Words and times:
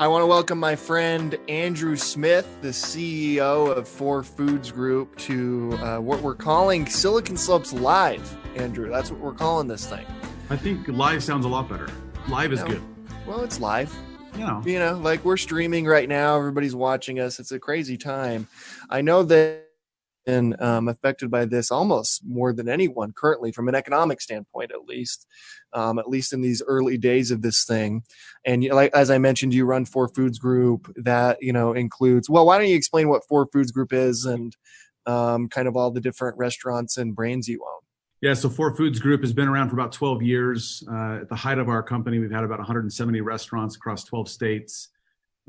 I 0.00 0.08
want 0.08 0.22
to 0.22 0.26
welcome 0.26 0.58
my 0.58 0.76
friend 0.76 1.36
Andrew 1.46 1.94
Smith, 1.94 2.48
the 2.62 2.68
CEO 2.68 3.76
of 3.76 3.86
Four 3.86 4.22
Foods 4.22 4.72
Group, 4.72 5.14
to 5.18 5.78
uh, 5.82 5.98
what 5.98 6.22
we're 6.22 6.34
calling 6.34 6.86
Silicon 6.86 7.36
Slopes 7.36 7.74
Live. 7.74 8.34
Andrew, 8.56 8.88
that's 8.88 9.10
what 9.10 9.20
we're 9.20 9.34
calling 9.34 9.68
this 9.68 9.84
thing. 9.84 10.06
I 10.48 10.56
think 10.56 10.88
live 10.88 11.22
sounds 11.22 11.44
a 11.44 11.48
lot 11.48 11.68
better. 11.68 11.86
Live 12.30 12.50
is 12.50 12.60
No. 12.60 12.68
good. 12.68 12.82
Well, 13.26 13.42
it's 13.42 13.60
live. 13.60 13.94
You 14.32 14.46
know, 14.46 14.62
You 14.64 14.78
know, 14.78 14.94
like 14.94 15.22
we're 15.22 15.36
streaming 15.36 15.84
right 15.84 16.08
now. 16.08 16.38
Everybody's 16.38 16.74
watching 16.74 17.20
us. 17.20 17.38
It's 17.38 17.52
a 17.52 17.58
crazy 17.58 17.98
time. 17.98 18.48
I 18.88 19.02
know 19.02 19.22
that 19.24 19.66
been 20.26 20.54
um, 20.60 20.88
affected 20.88 21.30
by 21.30 21.44
this 21.44 21.70
almost 21.70 22.22
more 22.24 22.52
than 22.52 22.68
anyone 22.68 23.12
currently, 23.12 23.52
from 23.52 23.68
an 23.68 23.74
economic 23.74 24.20
standpoint, 24.20 24.72
at 24.72 24.84
least, 24.84 25.26
um, 25.72 25.98
at 25.98 26.08
least 26.08 26.32
in 26.32 26.40
these 26.40 26.62
early 26.66 26.98
days 26.98 27.30
of 27.30 27.42
this 27.42 27.64
thing. 27.64 28.02
And 28.44 28.62
you 28.64 28.74
like 28.74 28.92
as 28.94 29.10
I 29.10 29.18
mentioned, 29.18 29.54
you 29.54 29.64
run 29.64 29.84
Four 29.84 30.08
Foods 30.08 30.38
Group. 30.38 30.92
That 30.96 31.38
you 31.40 31.52
know 31.52 31.72
includes. 31.72 32.28
Well, 32.28 32.46
why 32.46 32.58
don't 32.58 32.68
you 32.68 32.76
explain 32.76 33.08
what 33.08 33.26
Four 33.28 33.48
Foods 33.52 33.72
Group 33.72 33.92
is 33.92 34.24
and 34.24 34.56
um, 35.06 35.48
kind 35.48 35.68
of 35.68 35.76
all 35.76 35.90
the 35.90 36.00
different 36.00 36.36
restaurants 36.38 36.96
and 36.96 37.14
brands 37.14 37.48
you 37.48 37.64
own? 37.64 37.80
yeah. 38.20 38.34
So 38.34 38.48
Four 38.48 38.76
Foods 38.76 38.98
Group 38.98 39.22
has 39.22 39.32
been 39.32 39.48
around 39.48 39.68
for 39.70 39.74
about 39.74 39.92
12 39.92 40.22
years. 40.22 40.84
Uh, 40.90 41.20
at 41.22 41.28
the 41.28 41.36
height 41.36 41.58
of 41.58 41.68
our 41.68 41.82
company, 41.82 42.18
we've 42.18 42.30
had 42.30 42.44
about 42.44 42.58
170 42.58 43.20
restaurants 43.20 43.76
across 43.76 44.04
12 44.04 44.28
states. 44.28 44.88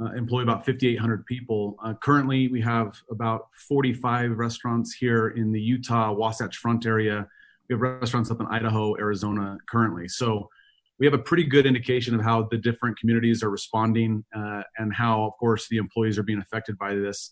Uh, 0.02 0.12
employ 0.14 0.41
about 0.41 0.66
5,800 0.66 1.26
people. 1.28 1.78
Uh, 1.84 1.94
currently, 1.94 2.48
we 2.48 2.59
have 2.62 2.98
about 3.12 3.50
45 3.54 4.32
restaurants 4.32 4.94
here 4.94 5.30
in 5.30 5.52
the 5.52 5.62
Utah 5.62 6.12
Wasatch 6.12 6.58
Front 6.58 6.88
area. 6.88 7.28
We 7.70 7.73
have 7.73 7.82
restaurants 7.82 8.32
up 8.32 8.40
in 8.40 8.48
Idaho, 8.48 8.98
Arizona 8.98 9.58
currently. 9.70 10.08
So 10.08 10.50
we 10.98 11.06
have 11.06 11.14
a 11.14 11.20
pretty 11.20 11.44
good 11.44 11.67
indication 11.67 12.16
of 12.16 12.22
how 12.22 12.48
the 12.50 12.58
different 12.58 12.98
communities 12.98 13.44
are 13.44 13.52
responding 13.52 14.23
uh, 14.36 14.64
and 14.78 14.92
how, 14.92 15.23
of 15.23 15.34
course, 15.40 15.67
the 15.70 15.78
employees 15.78 16.18
are 16.18 16.23
being 16.23 16.40
affected 16.40 16.80
by 16.80 16.95
this. 16.95 17.30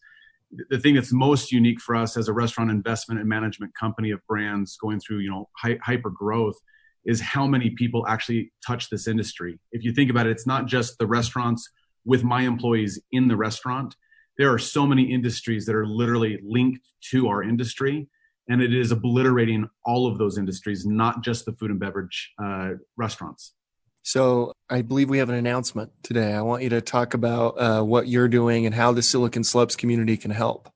The 0.69 0.77
thing 0.77 0.93
that's 0.93 1.11
most 1.11 1.51
unique 1.51 1.79
for 1.81 1.95
us 1.95 2.17
as 2.17 2.27
a 2.27 2.33
restaurant 2.33 2.69
investment 2.69 3.19
and 3.19 3.27
management 3.27 3.73
company 3.73 4.11
of 4.11 4.19
brands 4.27 4.77
going 4.77 4.99
through, 4.99 5.19
you 5.19 5.31
know, 5.31 5.49
hy- 5.57 5.79
hyper 5.81 6.11
growth 6.11 6.57
is 7.05 7.19
how 7.19 7.47
many 7.47 7.71
people 7.71 8.05
actually 8.07 8.51
touch 8.65 8.89
this 8.91 9.07
industry. 9.07 9.59
If 9.71 9.83
you 9.83 9.91
think 9.91 10.11
about 10.11 10.27
it, 10.27 10.31
it's 10.31 10.45
not 10.45 10.67
just 10.67 10.99
the 10.99 11.07
restaurants 11.07 11.67
with 12.05 12.23
my 12.23 12.41
employees 12.41 12.99
in 13.11 13.27
the 13.27 13.35
restaurant. 13.35 13.95
There 14.37 14.53
are 14.53 14.59
so 14.59 14.85
many 14.85 15.11
industries 15.11 15.65
that 15.65 15.75
are 15.75 15.85
literally 15.85 16.39
linked 16.43 16.87
to 17.11 17.27
our 17.27 17.43
industry, 17.43 18.07
and 18.49 18.61
it 18.61 18.73
is 18.73 18.91
obliterating 18.91 19.69
all 19.85 20.07
of 20.07 20.17
those 20.17 20.37
industries, 20.37 20.85
not 20.85 21.23
just 21.23 21.45
the 21.45 21.53
food 21.53 21.71
and 21.71 21.79
beverage 21.79 22.31
uh, 22.41 22.71
restaurants. 22.97 23.53
So 24.01 24.53
I 24.69 24.81
believe 24.81 25.09
we 25.09 25.17
have 25.17 25.29
an 25.29 25.35
announcement 25.35 25.91
today. 26.03 26.33
I 26.33 26.41
want 26.41 26.63
you 26.63 26.69
to 26.69 26.81
talk 26.81 27.13
about 27.13 27.49
uh, 27.59 27.83
what 27.83 28.07
you're 28.07 28.29
doing 28.29 28.65
and 28.65 28.73
how 28.73 28.91
the 28.91 29.01
Silicon 29.01 29.43
Slopes 29.43 29.75
community 29.75 30.17
can 30.17 30.31
help. 30.31 30.71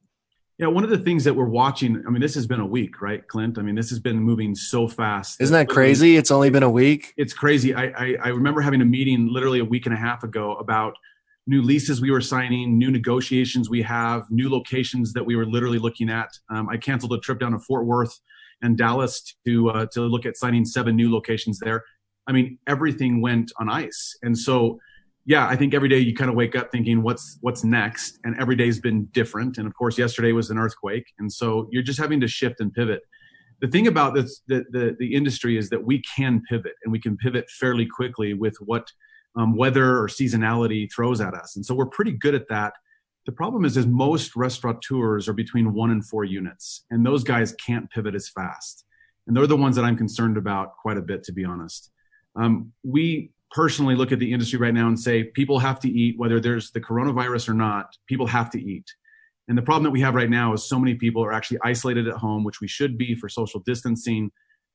Yeah, 0.60 0.68
one 0.68 0.84
of 0.84 0.92
the 0.92 1.00
things 1.00 1.24
that 1.24 1.34
we're 1.34 1.46
watching, 1.46 2.04
I 2.06 2.12
mean, 2.12 2.22
this 2.22 2.36
has 2.36 2.46
been 2.46 2.60
a 2.60 2.66
week, 2.66 3.02
right, 3.02 3.28
Clint? 3.28 3.58
I 3.58 3.64
mean, 3.64 3.74
this 3.74 3.90
has 3.90 4.00
been 4.00 4.20
moving 4.20 4.54
so 4.54 4.88
fast. 4.88 5.42
Isn't 5.42 5.54
that 5.54 5.68
crazy? 5.68 6.16
It's 6.16 6.30
only 6.30 6.52
been 6.52 6.62
a 6.62 6.70
week. 6.70 7.14
It's 7.18 7.34
crazy. 7.34 7.74
I, 7.74 7.86
I, 7.86 8.16
I 8.24 8.28
remember 8.30 8.62
having 8.62 8.82
a 8.82 8.86
meeting 8.86 9.28
literally 9.34 9.60
a 9.60 9.66
week 9.66 9.88
and 9.88 9.96
a 9.96 9.98
half 9.98 10.24
ago 10.24 10.54
about 10.58 10.96
new 11.48 11.62
leases 11.62 12.02
we 12.02 12.12
were 12.12 12.22
signing, 12.22 12.78
new 12.78 12.92
negotiations 12.92 13.70
we 13.70 13.82
have, 13.82 14.24
new 14.30 14.50
locations 14.50 15.14
that 15.14 15.26
we 15.26 15.36
were 15.36 15.46
literally 15.46 15.80
looking 15.80 16.10
at. 16.10 16.30
Um, 16.50 16.70
I 16.70 16.78
canceled 16.78 17.14
a 17.14 17.20
trip 17.20 17.40
down 17.40 17.52
to 17.52 17.60
Fort 17.60 17.86
Worth 17.86 18.20
and 18.62 18.78
Dallas 18.78 19.36
to 19.46 19.70
uh, 19.70 19.86
to 19.94 20.02
look 20.02 20.26
at 20.26 20.38
signing 20.38 20.66
seven 20.66 20.96
new 20.96 21.12
locations 21.12 21.60
there. 21.60 21.84
I 22.28 22.32
mean, 22.32 22.58
everything 22.68 23.22
went 23.22 23.52
on 23.60 23.70
ice, 23.70 24.18
and 24.22 24.38
so 24.38 24.80
yeah, 25.26 25.48
I 25.48 25.56
think 25.56 25.74
every 25.74 25.88
day 25.88 26.00
you 26.00 26.14
kind 26.14 26.30
of 26.30 26.36
wake 26.36 26.56
up 26.56 26.72
thinking 26.72 27.02
what's 27.02 27.38
what's 27.42 27.64
next, 27.64 28.20
and 28.24 28.36
every 28.40 28.56
day's 28.56 28.80
been 28.80 29.06
different. 29.14 29.58
And 29.58 29.68
of 29.68 29.74
course, 29.74 29.98
yesterday 29.98 30.32
was 30.32 30.50
an 30.50 30.58
earthquake, 30.58 31.06
and 31.20 31.32
so 31.32 31.68
you're 31.72 31.84
just 31.84 32.00
having 32.00 32.20
to 32.22 32.28
shift 32.28 32.60
and 32.60 32.74
pivot. 32.74 33.02
The 33.62 33.68
thing 33.70 33.88
about 33.88 34.16
this, 34.16 34.42
the, 34.48 34.66
the 34.72 34.96
the 35.00 35.14
industry 35.14 35.58
is 35.58 35.70
that 35.70 35.84
we 35.84 36.02
can 36.16 36.42
pivot, 36.50 36.74
and 36.84 36.92
we 36.92 37.00
can 37.00 37.18
pivot 37.18 37.50
fairly 37.50 37.86
quickly 37.86 38.34
with 38.34 38.56
what 38.60 38.88
um, 39.36 39.56
weather 39.56 39.98
or 40.00 40.08
seasonality 40.08 40.92
throws 40.94 41.22
at 41.22 41.34
us. 41.34 41.56
And 41.56 41.66
so 41.66 41.74
we're 41.74 41.88
pretty 41.88 42.12
good 42.12 42.36
at 42.36 42.48
that. 42.50 42.74
The 43.26 43.32
problem 43.32 43.66
is, 43.66 43.78
is 43.78 43.88
most 43.88 44.36
restaurateurs 44.36 45.30
are 45.30 45.34
between 45.34 45.74
one 45.74 45.92
and 45.92 46.06
four 46.06 46.26
units, 46.26 46.86
and 46.92 47.06
those 47.06 47.24
guys 47.24 47.54
can't 47.54 47.90
pivot 47.90 48.16
as 48.16 48.30
fast. 48.30 48.86
And 49.26 49.36
they're 49.36 49.48
the 49.48 49.56
ones 49.56 49.76
that 49.78 49.86
I'm 49.86 49.96
concerned 49.96 50.38
about 50.38 50.76
quite 50.78 50.98
a 50.98 51.02
bit, 51.02 51.24
to 51.24 51.32
be 51.32 51.46
honest. 51.46 51.92
Um, 52.36 52.74
we 52.84 53.32
personally 53.52 53.96
look 53.96 54.12
at 54.12 54.20
the 54.20 54.34
industry 54.34 54.60
right 54.60 54.74
now 54.74 54.88
and 54.88 55.00
say 55.00 55.24
people 55.24 55.60
have 55.60 55.80
to 55.82 55.90
eat, 55.90 56.18
whether 56.18 56.40
there's 56.40 56.72
the 56.72 56.82
coronavirus 56.82 57.50
or 57.50 57.54
not, 57.54 57.96
people 58.08 58.28
have 58.28 58.50
to 58.50 58.62
eat. 58.62 58.92
And 59.48 59.58
the 59.58 59.62
problem 59.62 59.84
that 59.84 59.92
we 59.92 60.02
have 60.02 60.16
right 60.16 60.30
now 60.30 60.54
is 60.54 60.68
so 60.68 60.80
many 60.80 60.96
people 60.96 61.24
are 61.24 61.32
actually 61.32 61.60
isolated 61.64 62.08
at 62.08 62.16
home, 62.16 62.44
which 62.44 62.62
we 62.62 62.68
should 62.68 62.98
be 62.98 63.14
for 63.16 63.30
social 63.30 63.60
distancing. 63.62 64.32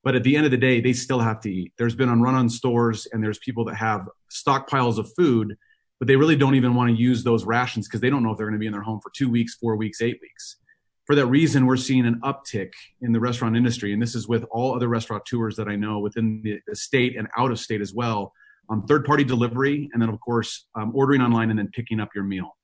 But 0.09 0.17
at 0.17 0.23
the 0.23 0.37
end 0.37 0.47
of 0.47 0.51
the 0.51 0.57
day, 0.57 0.81
they 0.81 0.95
still 0.95 1.21
have 1.21 1.39
to 1.43 1.53
eat. 1.53 1.75
There's 1.77 1.95
been 1.95 2.09
on 2.09 2.23
run 2.23 2.35
on 2.35 2.49
stores 2.49 3.07
and 3.13 3.23
there's 3.23 3.39
people 3.41 3.67
that 3.67 3.75
have 3.75 4.09
stockpiles 4.33 4.97
of 4.97 5.13
food, 5.15 5.55
but 5.99 6.09
they 6.09 6.17
really 6.17 6.35
don't 6.35 6.55
even 6.55 6.75
want 6.75 6.89
to 6.89 6.97
use 6.97 7.23
those 7.23 7.45
rations 7.45 7.87
because 7.87 8.01
they 8.01 8.09
don't 8.09 8.23
know 8.23 8.31
if 8.31 8.39
they're 8.39 8.47
going 8.47 8.59
to 8.59 8.59
be 8.59 8.65
in 8.65 8.73
their 8.73 8.81
home 8.81 9.01
for 9.03 9.13
two 9.15 9.29
weeks, 9.29 9.57
four 9.57 9.77
weeks, 9.77 10.01
eight 10.01 10.19
weeks. 10.23 10.57
For 11.05 11.15
that 11.15 11.27
reason, 11.27 11.67
we're 11.67 11.77
seeing 11.77 12.07
an 12.07 12.23
uptick 12.25 12.73
in 13.03 13.13
the 13.13 13.21
restaurant 13.21 13.55
industry. 13.55 13.93
And 13.93 14.01
this 14.01 14.15
is 14.15 14.27
with 14.27 14.47
all 14.51 14.75
other 14.75 14.89
restaurateurs 14.89 15.57
that 15.57 15.69
I 15.69 15.77
know 15.77 15.99
within 15.99 16.43
the 16.43 16.75
state 16.75 17.15
and 17.19 17.29
out 17.37 17.51
of 17.51 17.59
state 17.59 17.83
as 17.83 17.93
well 17.93 18.33
on 18.71 18.87
third 18.87 19.05
party 19.05 19.25
delivery. 19.25 19.91
And 19.93 20.01
then, 20.01 20.09
of 20.09 20.19
course, 20.21 20.69
um, 20.75 20.91
ordering 20.95 21.21
online 21.21 21.51
and 21.51 21.59
then 21.59 21.69
picking 21.75 22.01
up 22.01 22.09
your 22.15 22.25
meal. 22.25 22.57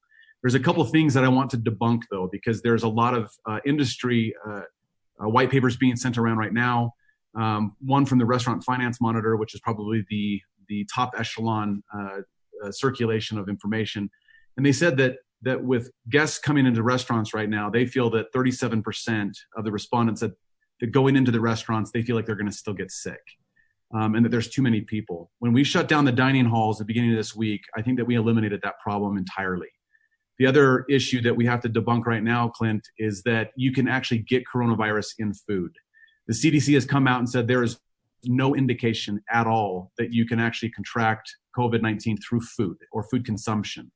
There's 0.43 0.55
a 0.55 0.61
couple 0.61 0.83
of 0.83 0.91
things 0.91 1.13
that 1.13 1.25
I 1.25 1.29
want 1.29 1.51
to 1.51 1.59
debunk 1.59 2.05
though, 2.11 2.27
because 2.27 2.63
there's 2.63 2.85
a 2.85 2.89
lot 2.89 3.13
of 3.13 3.31
uh, 3.45 3.59
industry 3.67 4.35
uh, 4.49 4.63
uh, 5.23 5.29
white 5.29 5.51
papers 5.51 5.77
being 5.77 5.97
sent 5.97 6.17
around 6.17 6.39
right 6.39 6.55
now. 6.55 6.95
Um, 7.37 7.77
one 7.81 8.07
from 8.07 8.19
the 8.19 8.27
Restaurant 8.27 8.63
Finance 8.63 9.01
Monitor, 9.01 9.37
which 9.37 9.55
is 9.55 9.61
probably 9.61 10.05
the 10.09 10.41
the 10.69 10.87
top 10.95 11.15
echelon 11.19 11.83
uh, 11.95 12.21
uh, 12.65 12.71
circulation 12.71 13.37
of 13.39 13.49
information, 13.49 14.09
and 14.57 14.65
they 14.65 14.73
said 14.73 14.97
that 14.99 15.17
that 15.43 15.63
with 15.63 15.91
guests 16.09 16.39
coming 16.39 16.67
into 16.67 16.83
restaurants 16.83 17.35
right 17.35 17.49
now, 17.49 17.71
they 17.71 17.87
feel 17.87 18.11
that 18.11 18.33
37% 18.35 19.31
of 19.57 19.65
the 19.65 19.71
respondents 19.71 20.21
said 20.21 20.33
that 20.81 20.91
going 20.91 21.17
into 21.17 21.31
the 21.31 21.41
restaurants, 21.41 21.91
they 21.93 22.03
feel 22.03 22.17
like 22.17 22.27
they're 22.27 22.35
going 22.35 22.51
to 22.51 22.57
still 22.57 22.75
get 22.75 22.91
sick. 22.91 23.21
Um, 23.95 24.17
and 24.17 24.25
that 24.25 24.31
there's 24.31 24.49
too 24.49 24.63
many 24.63 24.81
people. 24.81 25.31
When 25.39 25.53
we 25.53 25.63
shut 25.63 25.87
down 25.87 26.05
the 26.05 26.13
dining 26.13 26.47
halls 26.47 26.81
at 26.81 26.87
the 26.87 26.93
beginning 26.93 27.11
of 27.11 27.17
this 27.17 27.37
week, 27.37 27.61
I 27.77 27.83
think 27.83 27.99
that 27.99 28.07
we 28.07 28.17
eliminated 28.17 28.61
that 28.65 28.81
problem 28.83 29.17
entirely. 29.17 29.69
The 30.39 30.47
other 30.47 30.85
issue 30.89 31.21
that 31.23 31.37
we 31.37 31.47
have 31.47 31.61
to 31.61 31.69
debunk 31.69 32.07
right 32.07 32.23
now, 32.23 32.49
Clint, 32.49 32.89
is 32.99 33.23
that 33.23 33.51
you 33.57 33.71
can 33.71 33.87
actually 33.87 34.19
get 34.19 34.43
coronavirus 34.53 35.13
in 35.19 35.33
food. 35.33 35.71
The 36.27 36.35
CDC 36.35 36.75
has 36.75 36.85
come 36.85 37.07
out 37.07 37.19
and 37.19 37.29
said 37.29 37.47
there 37.47 37.63
is 37.63 37.79
no 38.25 38.55
indication 38.55 39.23
at 39.31 39.47
all 39.47 39.93
that 39.99 40.13
you 40.13 40.27
can 40.27 40.41
actually 40.41 40.71
contract 40.71 41.35
COVID 41.57 41.83
19 41.83 42.19
through 42.19 42.41
food 42.41 42.77
or 42.93 43.03
food 43.05 43.25
consumption. 43.25 43.91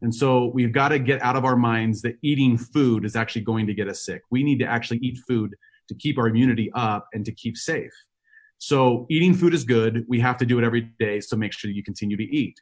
And 0.00 0.14
so 0.14 0.50
we've 0.54 0.72
got 0.72 0.88
to 0.90 0.98
get 0.98 1.20
out 1.22 1.36
of 1.36 1.44
our 1.44 1.56
minds 1.56 2.02
that 2.02 2.16
eating 2.22 2.56
food 2.56 3.04
is 3.04 3.16
actually 3.16 3.42
going 3.42 3.66
to 3.66 3.74
get 3.74 3.88
us 3.88 4.04
sick. 4.04 4.22
We 4.30 4.44
need 4.44 4.58
to 4.60 4.66
actually 4.66 4.98
eat 4.98 5.18
food 5.26 5.54
to 5.88 5.94
keep 5.94 6.18
our 6.18 6.28
immunity 6.28 6.70
up 6.74 7.08
and 7.12 7.24
to 7.24 7.32
keep 7.32 7.56
safe. 7.56 7.92
So 8.58 9.06
eating 9.10 9.34
food 9.34 9.54
is 9.54 9.64
good. 9.64 10.04
We 10.08 10.20
have 10.20 10.36
to 10.38 10.46
do 10.46 10.58
it 10.58 10.64
every 10.64 10.92
day. 10.98 11.20
So 11.20 11.36
make 11.36 11.52
sure 11.52 11.70
you 11.70 11.82
continue 11.82 12.16
to 12.16 12.24
eat. 12.24 12.60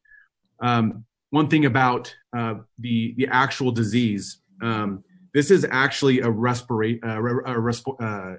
Um, 0.60 1.04
one 1.30 1.48
thing 1.48 1.66
about 1.66 2.14
uh, 2.36 2.54
the 2.78 3.14
the 3.16 3.26
actual 3.26 3.72
disease, 3.72 4.38
um, 4.62 5.02
this 5.34 5.50
is 5.50 5.66
actually 5.70 6.20
a 6.20 6.28
respirate, 6.28 7.04
uh, 7.04 7.18
a 7.18 7.60
resp- 7.60 8.00
uh, 8.00 8.38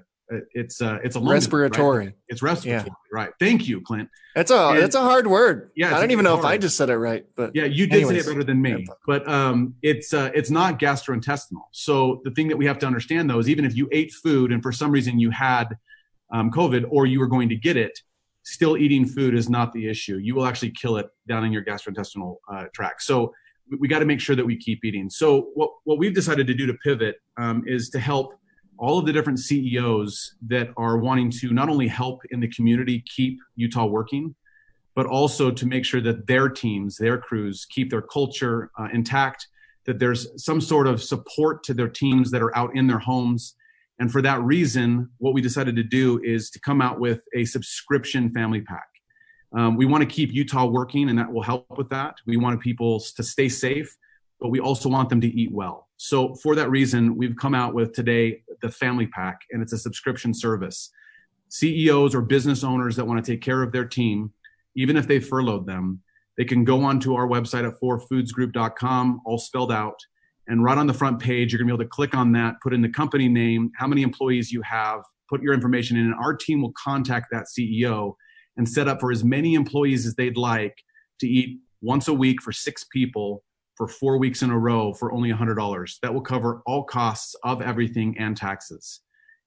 it's 0.52 0.80
uh, 0.82 0.98
it's 1.02 1.16
a 1.16 1.18
lung 1.18 1.34
disease, 1.34 1.52
right? 1.52 1.60
Respiratory. 1.62 2.14
It's 2.28 2.42
respiratory, 2.42 2.90
right? 3.12 3.30
Thank 3.40 3.66
you, 3.68 3.80
Clint. 3.80 4.08
That's 4.34 4.50
a 4.50 4.68
And- 4.68 4.82
that's 4.82 4.94
a 4.94 5.00
hard 5.00 5.26
word. 5.26 5.70
Yeah, 5.74 5.96
I 5.96 6.00
don't 6.00 6.10
even 6.10 6.24
know 6.24 6.38
if 6.38 6.44
I 6.44 6.58
just 6.58 6.76
said 6.76 6.90
it 6.90 6.96
right, 6.96 7.24
but 7.34 7.54
Yeah, 7.54 7.64
you 7.64 7.86
did 7.86 7.96
Anyways. 8.02 8.24
say 8.24 8.30
it 8.30 8.34
better 8.34 8.44
than 8.44 8.60
me, 8.60 8.86
but 9.06 9.26
um, 9.28 9.74
it's 9.82 10.12
uh, 10.12 10.30
it's 10.34 10.50
not 10.50 10.78
gastrointestinal. 10.78 11.62
So 11.72 12.20
the 12.24 12.30
thing 12.32 12.48
that 12.48 12.56
we 12.56 12.66
have 12.66 12.78
to 12.80 12.86
understand 12.86 13.28
though 13.30 13.38
is 13.38 13.48
even 13.48 13.64
if 13.64 13.76
you 13.76 13.88
ate 13.92 14.12
food 14.12 14.52
and 14.52 14.62
for 14.62 14.72
some 14.72 14.90
reason 14.90 15.18
you 15.18 15.30
had 15.30 15.76
um, 16.32 16.50
COVID 16.50 16.84
or 16.90 17.06
you 17.06 17.20
were 17.20 17.26
going 17.26 17.48
to 17.48 17.56
get 17.56 17.76
it, 17.76 17.98
still 18.42 18.76
eating 18.76 19.06
food 19.06 19.34
is 19.34 19.48
not 19.48 19.72
the 19.72 19.88
issue. 19.88 20.16
You 20.18 20.34
will 20.34 20.44
actually 20.46 20.70
kill 20.72 20.98
it 20.98 21.06
down 21.26 21.44
in 21.44 21.52
your 21.52 21.64
gastrointestinal 21.64 22.36
uh, 22.52 22.64
tract. 22.74 23.02
So 23.02 23.32
we, 23.70 23.78
we 23.78 23.88
got 23.88 24.00
to 24.00 24.04
make 24.04 24.20
sure 24.20 24.36
that 24.36 24.44
we 24.44 24.56
keep 24.56 24.84
eating. 24.84 25.08
So 25.10 25.48
what 25.54 25.70
what 25.84 25.98
we've 25.98 26.14
decided 26.14 26.46
to 26.46 26.54
do 26.54 26.66
to 26.66 26.74
pivot 26.74 27.16
um, 27.38 27.64
is 27.66 27.88
to 27.90 27.98
help 27.98 28.34
all 28.78 28.98
of 28.98 29.06
the 29.06 29.12
different 29.12 29.38
CEOs 29.38 30.34
that 30.46 30.68
are 30.76 30.98
wanting 30.98 31.30
to 31.30 31.52
not 31.52 31.68
only 31.68 31.88
help 31.88 32.20
in 32.30 32.40
the 32.40 32.48
community 32.48 33.04
keep 33.06 33.38
Utah 33.56 33.86
working, 33.86 34.34
but 34.94 35.06
also 35.06 35.50
to 35.50 35.66
make 35.66 35.84
sure 35.84 36.00
that 36.00 36.26
their 36.26 36.48
teams, 36.48 36.96
their 36.96 37.18
crews 37.18 37.66
keep 37.70 37.90
their 37.90 38.02
culture 38.02 38.70
uh, 38.78 38.88
intact, 38.92 39.48
that 39.86 39.98
there's 39.98 40.28
some 40.42 40.60
sort 40.60 40.86
of 40.86 41.02
support 41.02 41.62
to 41.64 41.74
their 41.74 41.88
teams 41.88 42.30
that 42.30 42.42
are 42.42 42.56
out 42.56 42.74
in 42.76 42.86
their 42.86 42.98
homes. 42.98 43.54
And 43.98 44.10
for 44.10 44.22
that 44.22 44.40
reason, 44.42 45.08
what 45.18 45.34
we 45.34 45.40
decided 45.40 45.76
to 45.76 45.82
do 45.82 46.20
is 46.22 46.50
to 46.50 46.60
come 46.60 46.80
out 46.80 47.00
with 47.00 47.20
a 47.34 47.44
subscription 47.44 48.30
family 48.30 48.60
pack. 48.60 48.86
Um, 49.52 49.76
we 49.76 49.86
want 49.86 50.02
to 50.02 50.06
keep 50.06 50.32
Utah 50.32 50.66
working, 50.66 51.08
and 51.08 51.18
that 51.18 51.32
will 51.32 51.42
help 51.42 51.66
with 51.78 51.88
that. 51.88 52.16
We 52.26 52.36
want 52.36 52.60
people 52.60 53.00
to 53.00 53.22
stay 53.22 53.48
safe, 53.48 53.96
but 54.40 54.48
we 54.48 54.60
also 54.60 54.88
want 54.88 55.08
them 55.08 55.20
to 55.22 55.28
eat 55.28 55.50
well. 55.50 55.87
So, 55.98 56.36
for 56.36 56.54
that 56.54 56.70
reason, 56.70 57.16
we've 57.16 57.34
come 57.36 57.56
out 57.56 57.74
with 57.74 57.92
today 57.92 58.42
the 58.62 58.70
Family 58.70 59.08
Pack, 59.08 59.40
and 59.50 59.60
it's 59.60 59.72
a 59.72 59.78
subscription 59.78 60.32
service. 60.32 60.90
CEOs 61.48 62.14
or 62.14 62.22
business 62.22 62.62
owners 62.62 62.94
that 62.96 63.04
want 63.04 63.22
to 63.22 63.32
take 63.32 63.42
care 63.42 63.64
of 63.64 63.72
their 63.72 63.84
team, 63.84 64.32
even 64.76 64.96
if 64.96 65.08
they 65.08 65.18
furloughed 65.18 65.66
them, 65.66 66.00
they 66.36 66.44
can 66.44 66.64
go 66.64 66.84
onto 66.84 67.14
our 67.14 67.26
website 67.26 67.66
at 67.66 67.80
4foodsgroup.com, 67.82 69.22
all 69.26 69.38
spelled 69.38 69.72
out. 69.72 69.98
And 70.46 70.62
right 70.62 70.78
on 70.78 70.86
the 70.86 70.94
front 70.94 71.18
page, 71.18 71.52
you're 71.52 71.58
going 71.58 71.66
to 71.66 71.76
be 71.76 71.82
able 71.82 71.90
to 71.90 71.94
click 71.94 72.14
on 72.14 72.30
that, 72.32 72.54
put 72.62 72.72
in 72.72 72.80
the 72.80 72.88
company 72.88 73.28
name, 73.28 73.72
how 73.76 73.88
many 73.88 74.02
employees 74.02 74.52
you 74.52 74.62
have, 74.62 75.00
put 75.28 75.42
your 75.42 75.52
information 75.52 75.96
in, 75.96 76.06
and 76.06 76.14
our 76.14 76.32
team 76.32 76.62
will 76.62 76.72
contact 76.80 77.26
that 77.32 77.46
CEO 77.46 78.14
and 78.56 78.68
set 78.68 78.86
up 78.86 79.00
for 79.00 79.10
as 79.10 79.24
many 79.24 79.54
employees 79.54 80.06
as 80.06 80.14
they'd 80.14 80.36
like 80.36 80.76
to 81.18 81.26
eat 81.26 81.58
once 81.80 82.06
a 82.06 82.14
week 82.14 82.40
for 82.40 82.52
six 82.52 82.84
people 82.84 83.42
for 83.78 83.86
four 83.88 84.18
weeks 84.18 84.42
in 84.42 84.50
a 84.50 84.58
row 84.58 84.92
for 84.92 85.12
only 85.12 85.32
$100. 85.32 86.00
That 86.02 86.12
will 86.12 86.20
cover 86.20 86.62
all 86.66 86.82
costs 86.82 87.34
of 87.44 87.62
everything 87.62 88.16
and 88.18 88.36
taxes. 88.36 89.00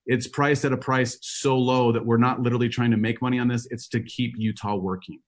It's 0.07 0.25
priced 0.25 0.65
at 0.65 0.71
a 0.71 0.77
price 0.77 1.17
so 1.21 1.57
low 1.57 1.91
that 1.91 2.03
we're 2.03 2.17
not 2.17 2.41
literally 2.41 2.69
trying 2.69 2.91
to 2.91 2.97
make 2.97 3.21
money 3.21 3.37
on 3.37 3.49
this, 3.49 3.67
it's 3.69 3.89
to 3.89 4.01
keep 4.01 4.33
Utah 4.37 4.75
working. 4.75 5.19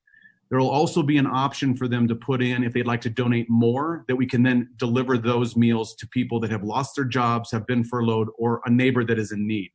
There 0.50 0.60
will 0.60 0.70
also 0.70 1.04
be 1.04 1.18
an 1.18 1.28
option 1.28 1.76
for 1.76 1.88
them 1.88 2.08
to 2.08 2.16
put 2.16 2.42
in 2.42 2.64
if 2.64 2.74
they'd 2.74 2.88
like 2.88 3.02
to 3.02 3.10
donate 3.10 3.50
more, 3.50 4.06
that 4.08 4.16
we 4.16 4.26
can 4.26 4.42
then 4.42 4.70
deliver 4.78 5.18
those 5.18 5.56
meals 5.58 5.96
to 5.96 6.08
people 6.08 6.40
that 6.40 6.52
have 6.52 6.64
lost 6.64 6.96
their 6.96 7.06
jobs, 7.06 7.52
have 7.52 7.68
been 7.68 7.84
furloughed, 7.84 8.30
or 8.38 8.62
a 8.66 8.70
neighbor 8.70 9.04
that 9.04 9.20
is 9.20 9.32
in 9.32 9.46
need. 9.46 9.72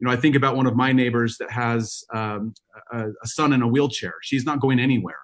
You 0.00 0.06
know, 0.06 0.12
I 0.12 0.16
think 0.16 0.34
about 0.34 0.56
one 0.56 0.66
of 0.66 0.74
my 0.74 0.92
neighbors 0.92 1.36
that 1.38 1.50
has 1.50 2.02
um, 2.12 2.54
a, 2.92 3.08
a 3.22 3.26
son 3.26 3.52
in 3.52 3.62
a 3.62 3.68
wheelchair. 3.68 4.14
She's 4.22 4.44
not 4.44 4.60
going 4.60 4.80
anywhere. 4.80 5.18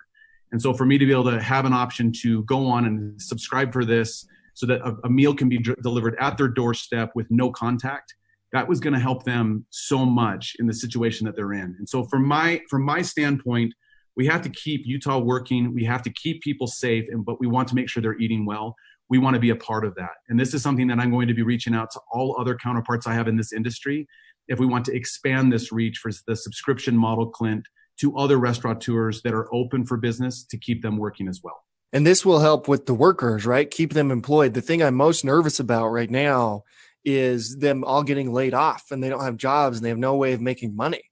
And 0.52 0.60
so 0.60 0.72
for 0.72 0.84
me 0.84 0.98
to 0.98 1.06
be 1.06 1.12
able 1.12 1.30
to 1.30 1.40
have 1.40 1.64
an 1.64 1.72
option 1.72 2.12
to 2.22 2.42
go 2.44 2.66
on 2.66 2.84
and 2.84 3.20
subscribe 3.20 3.72
for 3.72 3.84
this 3.84 4.26
so 4.54 4.66
that 4.66 4.80
a, 4.80 4.96
a 5.04 5.10
meal 5.10 5.34
can 5.34 5.48
be 5.48 5.58
d- 5.58 5.74
delivered 5.82 6.16
at 6.20 6.36
their 6.36 6.48
doorstep 6.48 7.12
with 7.14 7.26
no 7.30 7.50
contact, 7.50 8.14
that 8.52 8.66
was 8.66 8.80
going 8.80 8.94
to 8.94 9.00
help 9.00 9.24
them 9.24 9.64
so 9.70 10.04
much 10.04 10.56
in 10.58 10.66
the 10.66 10.74
situation 10.74 11.24
that 11.26 11.36
they're 11.36 11.52
in. 11.52 11.76
And 11.78 11.88
so 11.88 12.04
from 12.04 12.26
my 12.26 12.60
from 12.68 12.82
my 12.82 13.00
standpoint, 13.02 13.72
we 14.16 14.26
have 14.26 14.42
to 14.42 14.48
keep 14.50 14.86
Utah 14.86 15.18
working. 15.18 15.72
We 15.72 15.84
have 15.84 16.02
to 16.02 16.10
keep 16.10 16.42
people 16.42 16.66
safe, 16.66 17.06
and 17.10 17.24
but 17.24 17.40
we 17.40 17.46
want 17.46 17.68
to 17.68 17.74
make 17.74 17.88
sure 17.88 18.02
they're 18.02 18.18
eating 18.18 18.44
well. 18.44 18.74
We 19.08 19.18
want 19.18 19.34
to 19.34 19.40
be 19.40 19.50
a 19.50 19.56
part 19.56 19.84
of 19.84 19.94
that. 19.96 20.14
And 20.28 20.38
this 20.38 20.54
is 20.54 20.62
something 20.62 20.86
that 20.88 20.98
I'm 20.98 21.10
going 21.10 21.28
to 21.28 21.34
be 21.34 21.42
reaching 21.42 21.74
out 21.74 21.90
to 21.92 22.00
all 22.12 22.36
other 22.38 22.54
counterparts 22.56 23.06
I 23.06 23.14
have 23.14 23.28
in 23.28 23.36
this 23.36 23.52
industry. 23.52 24.06
If 24.48 24.58
we 24.58 24.66
want 24.66 24.84
to 24.86 24.94
expand 24.94 25.52
this 25.52 25.72
reach 25.72 25.98
for 25.98 26.10
the 26.26 26.36
subscription 26.36 26.96
model, 26.96 27.28
Clint, 27.28 27.66
to 28.00 28.16
other 28.16 28.38
restaurateurs 28.38 29.22
that 29.22 29.34
are 29.34 29.52
open 29.54 29.84
for 29.84 29.96
business 29.96 30.44
to 30.44 30.58
keep 30.58 30.82
them 30.82 30.96
working 30.96 31.28
as 31.28 31.40
well. 31.42 31.62
And 31.92 32.06
this 32.06 32.24
will 32.24 32.38
help 32.38 32.68
with 32.68 32.86
the 32.86 32.94
workers, 32.94 33.44
right? 33.44 33.70
Keep 33.70 33.92
them 33.92 34.10
employed. 34.10 34.54
The 34.54 34.62
thing 34.62 34.82
I'm 34.82 34.94
most 34.94 35.24
nervous 35.24 35.60
about 35.60 35.88
right 35.88 36.10
now 36.10 36.64
is 37.04 37.56
them 37.56 37.82
all 37.84 38.02
getting 38.02 38.32
laid 38.32 38.54
off 38.54 38.84
and 38.90 39.02
they 39.02 39.08
don't 39.08 39.24
have 39.24 39.36
jobs 39.36 39.76
and 39.76 39.84
they 39.84 39.88
have 39.88 39.98
no 39.98 40.16
way 40.16 40.32
of 40.32 40.40
making 40.40 40.76
money. 40.76 41.02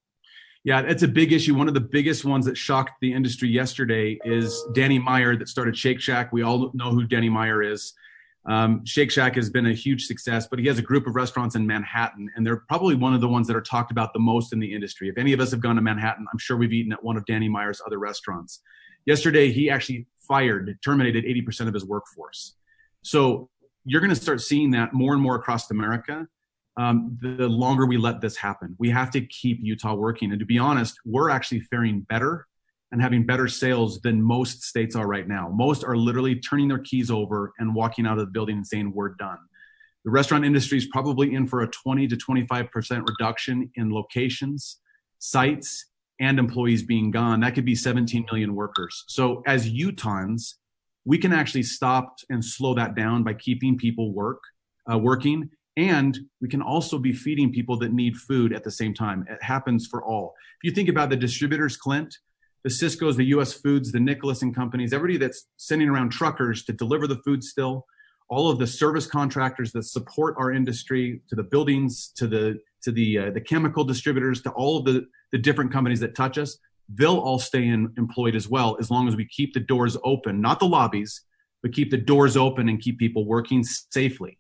Yeah, 0.65 0.81
it's 0.81 1.03
a 1.03 1.09
big 1.09 1.33
issue. 1.33 1.55
One 1.55 1.69
of 1.69 1.75
the 1.75 1.81
biggest 1.81 2.25
ones 2.25 2.45
that 2.47 2.57
shocked 2.57 2.93
the 3.01 3.13
industry 3.13 3.49
yesterday 3.49 4.19
is 4.25 4.63
Danny 4.75 4.99
Meyer 4.99 5.37
that 5.37 5.49
started 5.49 5.77
Shake 5.77 6.01
Shack. 6.01 6.33
We 6.33 6.43
all 6.43 6.71
know 6.75 6.91
who 6.91 7.05
Danny 7.05 7.29
Meyer 7.29 7.63
is. 7.63 7.95
Um, 8.49 8.83
Shake 8.87 9.11
Shack 9.11 9.35
has 9.37 9.51
been 9.51 9.67
a 9.67 9.75
huge 9.75 10.07
success, 10.07 10.49
but 10.49 10.59
he 10.59 10.67
has 10.69 10.79
a 10.79 10.83
group 10.83 11.07
of 11.07 11.15
restaurants 11.15 11.55
in 11.55 11.67
Manhattan, 11.67 12.31
and 12.35 12.47
they're 12.47 12.65
probably 12.69 12.95
one 12.95 13.13
of 13.13 13.21
the 13.21 13.29
ones 13.29 13.47
that 13.47 13.55
are 13.55 13.61
talked 13.61 13.91
about 13.91 14.15
the 14.15 14.19
most 14.19 14.55
in 14.55 14.59
the 14.59 14.73
industry. 14.73 15.11
If 15.11 15.19
any 15.19 15.35
of 15.35 15.41
us 15.41 15.51
have 15.51 15.61
gone 15.61 15.77
to 15.77 15.83
Manhattan, 15.83 16.27
I'm 16.33 16.39
sure 16.39 16.57
we've 16.57 16.73
eaten 16.73 16.93
at 16.93 17.05
one 17.05 17.19
of 17.19 17.27
Danny 17.27 17.49
Meyer's 17.49 17.83
other 17.85 17.99
restaurants. 17.99 18.63
Yesterday, 19.05 19.53
he 19.53 19.69
actually 19.69 20.07
fired, 20.27 20.79
terminated 20.83 21.25
80% 21.25 21.69
of 21.69 21.75
his 21.75 21.85
workforce. 21.85 22.55
So 23.03 23.51
you're 23.85 24.01
going 24.01 24.11
to 24.11 24.17
start 24.17 24.41
seeing 24.41 24.71
that 24.71 24.95
more 24.95 25.13
and 25.13 25.23
more 25.23 25.37
across 25.37 25.71
America. 25.71 26.27
Um, 26.79 27.19
the 27.21 27.49
longer 27.49 27.85
we 27.85 27.99
let 27.99 28.23
this 28.23 28.37
happen, 28.37 28.77
we 28.79 28.89
have 28.91 29.11
to 29.11 29.21
keep 29.21 29.59
Utah 29.61 29.95
working. 29.95 30.31
And 30.31 30.41
to 30.41 30.47
be 30.47 30.59
honest, 30.59 30.95
we're 31.05 31.29
actually 31.29 31.61
faring 31.61 32.01
better 32.03 32.47
and 32.93 33.03
having 33.03 33.27
better 33.27 33.49
sales 33.49 34.01
than 34.01 34.23
most 34.23 34.63
states 34.63 34.97
are 34.97 35.07
right 35.07 35.29
now. 35.29 35.49
Most 35.49 35.85
are 35.85 35.97
literally 35.97 36.37
turning 36.37 36.69
their 36.69 36.79
keys 36.79 37.11
over 37.11 37.53
and 37.59 37.75
walking 37.75 38.07
out 38.07 38.19
of 38.19 38.27
the 38.27 38.33
building 38.33 38.57
and 38.57 38.67
saying, 38.67 38.93
We're 38.95 39.11
done. 39.11 39.39
The 40.05 40.11
restaurant 40.11 40.45
industry 40.45 40.79
is 40.79 40.87
probably 40.87 41.35
in 41.35 41.47
for 41.47 41.63
a 41.63 41.69
20 41.69 42.09
to 42.09 42.17
25% 42.17 43.07
reduction 43.07 43.71
in 43.75 43.91
locations, 43.93 44.79
sites, 45.19 45.87
and 46.21 46.39
employees 46.39 46.83
being 46.83 47.11
gone. 47.11 47.41
That 47.41 47.55
could 47.55 47.65
be 47.65 47.75
17 47.75 48.27
million 48.31 48.55
workers. 48.55 49.05
So, 49.09 49.43
as 49.47 49.71
Utahns, 49.71 50.55
we 51.05 51.19
can 51.19 51.33
actually 51.33 51.63
stop 51.63 52.19
and 52.29 52.45
slow 52.45 52.75
that 52.75 52.95
down 52.95 53.23
by 53.23 53.35
keeping 53.35 53.79
people 53.79 54.13
work 54.13 54.43
uh, 54.91 54.99
working 54.99 55.51
and 55.77 56.19
we 56.41 56.49
can 56.49 56.61
also 56.61 56.99
be 56.99 57.13
feeding 57.13 57.53
people 57.53 57.79
that 57.79 57.93
need 57.93 58.17
food 58.17 58.53
at 58.53 58.65
the 58.65 58.71
same 58.71 58.93
time 58.93 59.25
it 59.29 59.43
happens 59.43 59.87
for 59.87 60.05
all 60.05 60.35
if 60.63 60.69
you 60.69 60.75
think 60.75 60.89
about 60.89 61.09
the 61.09 61.17
distributors 61.17 61.77
clint 61.77 62.19
the 62.65 62.71
Sysco's, 62.71 63.17
the 63.17 63.27
US 63.27 63.53
Foods, 63.53 63.93
the 63.93 64.01
Nicholas 64.01 64.43
and 64.43 64.55
companies, 64.55 64.93
everybody 64.93 65.19
that's 65.19 65.47
sending 65.57 65.89
around 65.89 66.11
truckers 66.11 66.65
to 66.65 66.73
deliver 66.73 67.07
the 67.07 67.17
food 67.25 67.43
still, 67.43 67.87
all 68.29 68.51
of 68.51 68.59
the 68.59 68.67
service 68.67 69.07
contractors 69.07 69.73
that 69.73 69.85
support 69.85 70.35
our 70.39 70.53
industry, 70.53 71.23
to 71.29 71.35
the 71.35 71.43
buildings, 71.43 72.13
to 72.17 72.27
the 72.27 72.59
to 72.83 72.93
the 72.93 73.19
uh, 73.19 73.31
the 73.31 73.41
chemical 73.41 73.85
distributors, 73.85 74.43
to 74.43 74.51
all 74.51 74.79
of 74.79 74.85
the 74.85 75.07
the 75.33 75.39
different 75.39 75.73
companies 75.73 76.01
that 76.01 76.15
touch 76.15 76.39
us, 76.39 76.59
they'll 76.89 77.19
all 77.19 77.39
stay 77.39 77.67
in, 77.67 77.93
employed 77.99 78.35
as 78.35 78.49
well 78.49 78.77
as 78.81 78.91
long 78.91 79.09
as 79.09 79.17
we 79.17 79.27
keep 79.27 79.53
the 79.55 79.61
doors 79.61 79.97
open, 80.05 80.41
not 80.41 80.59
the 80.59 80.67
lobbies, 80.67 81.23
but 81.63 81.73
keep 81.73 81.91
the 81.91 81.99
doors 81.99 82.37
open 82.37 82.69
and 82.69 82.81
keep 82.81 82.99
people 82.99 83.27
working 83.27 83.63
safely. 83.63 84.39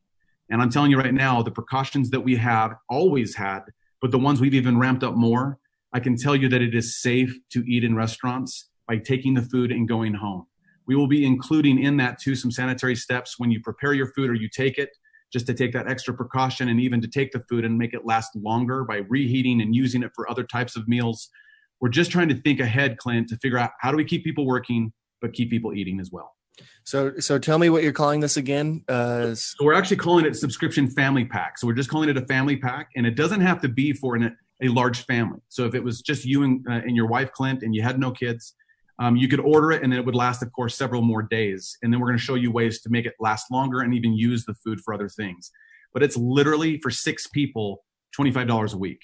And 0.50 0.62
I'm 0.62 0.70
telling 0.70 0.90
you 0.90 0.98
right 0.98 1.12
now, 1.12 1.42
the 1.42 1.50
precautions 1.50 2.10
that 2.10 2.20
we 2.20 2.36
have 2.36 2.74
always 2.88 3.34
had, 3.34 3.60
but 4.00 4.10
the 4.10 4.18
ones 4.18 4.40
we've 4.40 4.54
even 4.54 4.78
ramped 4.78 5.04
up 5.04 5.14
more 5.14 5.58
I 5.92 6.00
can 6.00 6.16
tell 6.16 6.36
you 6.36 6.48
that 6.48 6.62
it 6.62 6.74
is 6.74 7.00
safe 7.00 7.36
to 7.50 7.64
eat 7.66 7.84
in 7.84 7.94
restaurants 7.94 8.68
by 8.86 8.98
taking 8.98 9.34
the 9.34 9.42
food 9.42 9.70
and 9.70 9.88
going 9.88 10.14
home. 10.14 10.46
We 10.86 10.96
will 10.96 11.06
be 11.06 11.24
including 11.24 11.82
in 11.82 11.96
that 11.98 12.18
too 12.18 12.34
some 12.34 12.50
sanitary 12.50 12.96
steps 12.96 13.38
when 13.38 13.50
you 13.50 13.60
prepare 13.60 13.92
your 13.92 14.12
food 14.14 14.30
or 14.30 14.34
you 14.34 14.48
take 14.48 14.78
it, 14.78 14.90
just 15.32 15.46
to 15.46 15.54
take 15.54 15.72
that 15.72 15.88
extra 15.88 16.14
precaution 16.14 16.68
and 16.68 16.80
even 16.80 17.00
to 17.02 17.08
take 17.08 17.32
the 17.32 17.42
food 17.48 17.64
and 17.64 17.76
make 17.76 17.92
it 17.92 18.06
last 18.06 18.34
longer 18.34 18.84
by 18.84 19.02
reheating 19.08 19.60
and 19.60 19.74
using 19.74 20.02
it 20.02 20.10
for 20.14 20.30
other 20.30 20.44
types 20.44 20.76
of 20.76 20.88
meals. 20.88 21.28
We're 21.80 21.90
just 21.90 22.10
trying 22.10 22.28
to 22.30 22.34
think 22.34 22.60
ahead, 22.60 22.96
Clint, 22.98 23.28
to 23.28 23.36
figure 23.36 23.58
out 23.58 23.70
how 23.80 23.90
do 23.90 23.96
we 23.96 24.04
keep 24.04 24.24
people 24.24 24.46
working 24.46 24.92
but 25.20 25.32
keep 25.32 25.50
people 25.50 25.74
eating 25.74 26.00
as 26.00 26.10
well. 26.12 26.34
So, 26.84 27.18
so 27.18 27.38
tell 27.38 27.58
me 27.58 27.70
what 27.70 27.82
you're 27.82 27.92
calling 27.92 28.20
this 28.20 28.36
again. 28.36 28.84
Uh, 28.88 29.34
so 29.34 29.64
we're 29.64 29.74
actually 29.74 29.98
calling 29.98 30.24
it 30.24 30.36
subscription 30.36 30.88
family 30.88 31.24
pack. 31.24 31.58
So 31.58 31.66
we're 31.66 31.74
just 31.74 31.90
calling 31.90 32.08
it 32.08 32.16
a 32.16 32.26
family 32.26 32.56
pack, 32.56 32.90
and 32.96 33.06
it 33.06 33.14
doesn't 33.14 33.40
have 33.40 33.60
to 33.62 33.68
be 33.68 33.92
for 33.92 34.16
an 34.16 34.36
a 34.62 34.68
large 34.68 35.04
family. 35.04 35.40
So 35.48 35.64
if 35.64 35.74
it 35.74 35.82
was 35.82 36.00
just 36.00 36.24
you 36.24 36.42
and, 36.42 36.64
uh, 36.68 36.74
and 36.74 36.96
your 36.96 37.06
wife, 37.06 37.32
Clint, 37.32 37.62
and 37.62 37.74
you 37.74 37.82
had 37.82 37.98
no 37.98 38.10
kids, 38.10 38.54
um, 38.98 39.16
you 39.16 39.28
could 39.28 39.40
order 39.40 39.70
it 39.70 39.82
and 39.82 39.92
then 39.92 40.00
it 40.00 40.04
would 40.04 40.14
last, 40.14 40.42
of 40.42 40.52
course, 40.52 40.76
several 40.76 41.02
more 41.02 41.22
days. 41.22 41.76
And 41.82 41.92
then 41.92 42.00
we're 42.00 42.08
going 42.08 42.18
to 42.18 42.24
show 42.24 42.34
you 42.34 42.50
ways 42.50 42.80
to 42.82 42.90
make 42.90 43.06
it 43.06 43.14
last 43.20 43.50
longer 43.50 43.80
and 43.80 43.94
even 43.94 44.14
use 44.14 44.44
the 44.44 44.54
food 44.54 44.80
for 44.80 44.92
other 44.92 45.08
things. 45.08 45.50
But 45.92 46.02
it's 46.02 46.16
literally 46.16 46.80
for 46.82 46.90
six 46.90 47.26
people, 47.28 47.84
$25 48.18 48.74
a 48.74 48.76
week. 48.76 49.00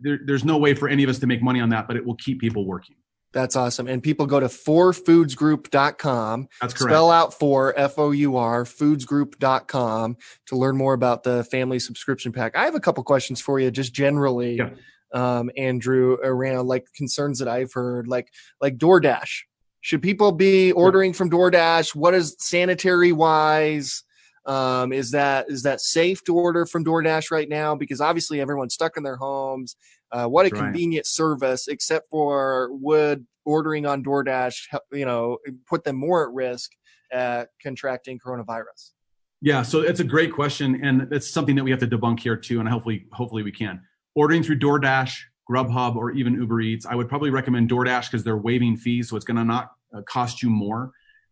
There, 0.00 0.18
there's 0.24 0.44
no 0.44 0.56
way 0.56 0.74
for 0.74 0.88
any 0.88 1.04
of 1.04 1.10
us 1.10 1.18
to 1.18 1.26
make 1.26 1.42
money 1.42 1.60
on 1.60 1.68
that, 1.70 1.86
but 1.86 1.96
it 1.96 2.04
will 2.04 2.16
keep 2.16 2.40
people 2.40 2.66
working. 2.66 2.96
That's 3.32 3.56
awesome. 3.56 3.88
And 3.88 4.02
people 4.02 4.26
go 4.26 4.40
to 4.40 4.46
fourfoodsgroup.com. 4.46 6.48
That's 6.60 6.74
correct. 6.74 6.90
Spell 6.90 7.10
out 7.10 7.34
for 7.34 7.78
F 7.78 7.98
O 7.98 8.10
U 8.10 8.36
R, 8.36 8.64
foodsgroup.com 8.64 10.16
to 10.46 10.56
learn 10.56 10.76
more 10.76 10.94
about 10.94 11.24
the 11.24 11.44
family 11.44 11.78
subscription 11.78 12.32
pack. 12.32 12.56
I 12.56 12.64
have 12.64 12.74
a 12.74 12.80
couple 12.80 13.04
questions 13.04 13.40
for 13.40 13.60
you, 13.60 13.70
just 13.70 13.92
generally, 13.92 14.56
yeah. 14.56 14.70
um, 15.12 15.50
Andrew, 15.58 16.16
around 16.22 16.68
like 16.68 16.86
concerns 16.94 17.38
that 17.40 17.48
I've 17.48 17.72
heard, 17.72 18.08
like, 18.08 18.32
like 18.62 18.78
DoorDash. 18.78 19.42
Should 19.82 20.02
people 20.02 20.32
be 20.32 20.72
ordering 20.72 21.12
yeah. 21.12 21.18
from 21.18 21.30
DoorDash? 21.30 21.94
What 21.94 22.14
is 22.14 22.34
sanitary 22.38 23.12
wise? 23.12 24.04
Um, 24.46 24.94
is 24.94 25.10
that 25.10 25.50
is 25.50 25.64
that 25.64 25.82
safe 25.82 26.24
to 26.24 26.34
order 26.34 26.64
from 26.64 26.82
DoorDash 26.82 27.30
right 27.30 27.48
now? 27.48 27.74
Because 27.74 28.00
obviously 28.00 28.40
everyone's 28.40 28.72
stuck 28.72 28.96
in 28.96 29.02
their 29.02 29.16
homes. 29.16 29.76
Uh, 30.10 30.26
what 30.26 30.46
a 30.46 30.50
convenient 30.50 31.04
right. 31.04 31.06
service, 31.06 31.68
except 31.68 32.08
for 32.10 32.70
would 32.72 33.26
ordering 33.44 33.86
on 33.86 34.02
DoorDash, 34.02 34.56
you 34.92 35.04
know, 35.04 35.38
put 35.66 35.84
them 35.84 35.96
more 35.96 36.26
at 36.26 36.32
risk 36.32 36.72
at 37.12 37.48
contracting 37.62 38.18
coronavirus? 38.18 38.92
Yeah, 39.40 39.62
so 39.62 39.80
it's 39.80 40.00
a 40.00 40.04
great 40.04 40.32
question, 40.32 40.80
and 40.82 41.12
it's 41.12 41.30
something 41.30 41.54
that 41.56 41.64
we 41.64 41.70
have 41.70 41.80
to 41.80 41.86
debunk 41.86 42.20
here 42.20 42.36
too, 42.36 42.60
and 42.60 42.68
hopefully, 42.68 43.06
hopefully 43.12 43.42
we 43.42 43.52
can. 43.52 43.80
Ordering 44.14 44.42
through 44.42 44.58
DoorDash, 44.58 45.16
Grubhub, 45.48 45.94
or 45.94 46.10
even 46.10 46.34
Uber 46.34 46.60
Eats, 46.60 46.86
I 46.86 46.94
would 46.94 47.08
probably 47.08 47.30
recommend 47.30 47.70
DoorDash 47.70 48.10
because 48.10 48.24
they're 48.24 48.36
waiving 48.36 48.76
fees, 48.76 49.08
so 49.08 49.16
it's 49.16 49.24
going 49.24 49.36
to 49.36 49.44
not 49.44 49.72
uh, 49.94 50.02
cost 50.02 50.42
you 50.42 50.50
more. 50.50 50.90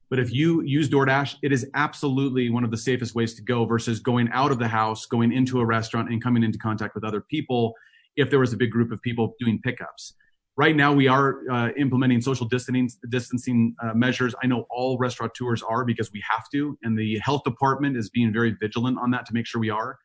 But 0.09 0.21
if 0.21 0.33
you 0.33 0.63
use 0.63 0.89
DoorDash, 0.89 1.37
it 1.43 1.53
is 1.53 1.69
absolutely 1.75 2.49
one 2.49 2.63
of 2.63 2.71
the 2.71 2.77
safest 2.77 3.17
ways 3.17 3.35
to 3.35 3.43
go 3.43 3.65
versus 3.65 3.99
going 3.99 4.29
out 4.33 4.53
of 4.53 4.61
the 4.61 4.69
house, 4.69 5.07
going 5.07 5.33
into 5.33 5.59
a 5.61 5.67
restaurant, 5.67 6.09
and 6.11 6.23
coming 6.23 6.45
into 6.45 6.59
contact 6.59 6.95
with 6.95 7.03
other 7.03 7.21
people 7.21 7.75
if 8.17 8.31
there 8.31 8.39
was 8.39 8.53
a 8.53 8.57
big 8.57 8.71
group 8.71 8.93
of 8.93 9.01
people 9.03 9.35
doing 9.39 9.61
pickups. 9.63 10.15
Right 10.59 10.75
now, 10.75 10.93
we 10.93 11.07
are 11.07 11.41
uh, 11.51 11.69
implementing 11.77 12.23
social 12.23 12.47
distancing 12.49 12.89
distancing 13.11 13.75
uh, 13.83 13.93
measures. 13.93 14.35
I 14.43 14.47
know 14.47 14.67
all 14.71 14.97
restaurateurs 14.97 15.63
are 15.63 15.85
because 15.85 16.11
we 16.13 16.23
have 16.29 16.45
to, 16.53 16.79
and 16.83 16.99
the 16.99 17.19
health 17.19 17.43
department 17.45 17.97
is 17.97 18.09
being 18.09 18.33
very 18.33 18.57
vigilant 18.59 18.99
on 18.99 19.11
that 19.11 19.27
to 19.27 19.35
make 19.35 19.47
sure 19.47 19.61
we 19.61 19.69
are. 19.69 19.99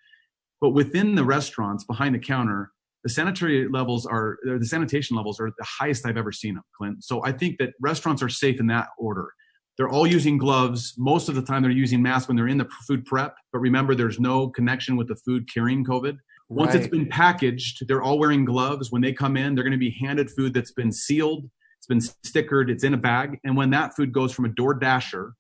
But 0.60 0.72
within 0.72 1.16
the 1.16 1.24
restaurants, 1.24 1.86
behind 1.86 2.16
the 2.16 2.20
counter, 2.20 2.72
the 3.04 3.10
sanitary 3.10 3.68
levels 3.68 4.06
are 4.06 4.38
the 4.44 4.66
sanitation 4.66 5.16
levels 5.16 5.40
are 5.40 5.50
the 5.58 5.66
highest 5.80 6.06
I've 6.06 6.18
ever 6.18 6.34
seen 6.34 6.56
them, 6.56 6.64
Clint. 6.78 7.04
So 7.04 7.24
I 7.24 7.32
think 7.32 7.58
that 7.60 7.74
restaurants 7.80 8.22
are 8.22 8.30
safe 8.30 8.60
in 8.60 8.68
that 8.68 8.90
order. 9.00 9.32
They're 9.78 9.90
all 9.90 10.06
using 10.06 10.38
gloves. 10.38 10.94
Most 10.98 11.30
of 11.30 11.36
the 11.36 11.42
time, 11.42 11.64
they're 11.64 11.72
using 11.72 12.02
masks 12.02 12.28
when 12.28 12.38
they're 12.38 12.48
in 12.48 12.58
the 12.58 12.70
food 12.88 13.06
prep. 13.06 13.36
But 13.52 13.60
remember, 13.60 13.96
there's 13.96 14.20
no 14.20 14.50
connection 14.50 14.98
with 14.98 15.08
the 15.08 15.16
food 15.16 15.52
carrying 15.52 15.84
COVID. 15.84 16.18
Once 16.52 16.74
right. 16.74 16.82
it's 16.82 16.90
been 16.90 17.08
packaged, 17.08 17.88
they're 17.88 18.02
all 18.02 18.20
wearing 18.20 18.44
gloves. 18.44 18.92
When 18.92 19.02
they 19.02 19.14
come 19.14 19.38
in, 19.38 19.56
they're 19.56 19.64
going 19.64 19.72
to 19.72 19.78
be 19.78 19.96
handed 20.02 20.30
food 20.30 20.54
that's 20.54 20.74
been 20.74 20.92
sealed, 20.92 21.50
it's 21.78 21.88
been 21.88 22.00
stickered, 22.00 22.70
it's 22.70 22.84
in 22.84 22.94
a 22.94 22.98
bag. 22.98 23.40
And 23.46 23.56
when 23.56 23.70
that 23.70 23.96
food 23.96 24.12
goes 24.12 24.34
from 24.34 24.44
a 24.44 24.50
door 24.50 24.74
dasher 24.74 25.34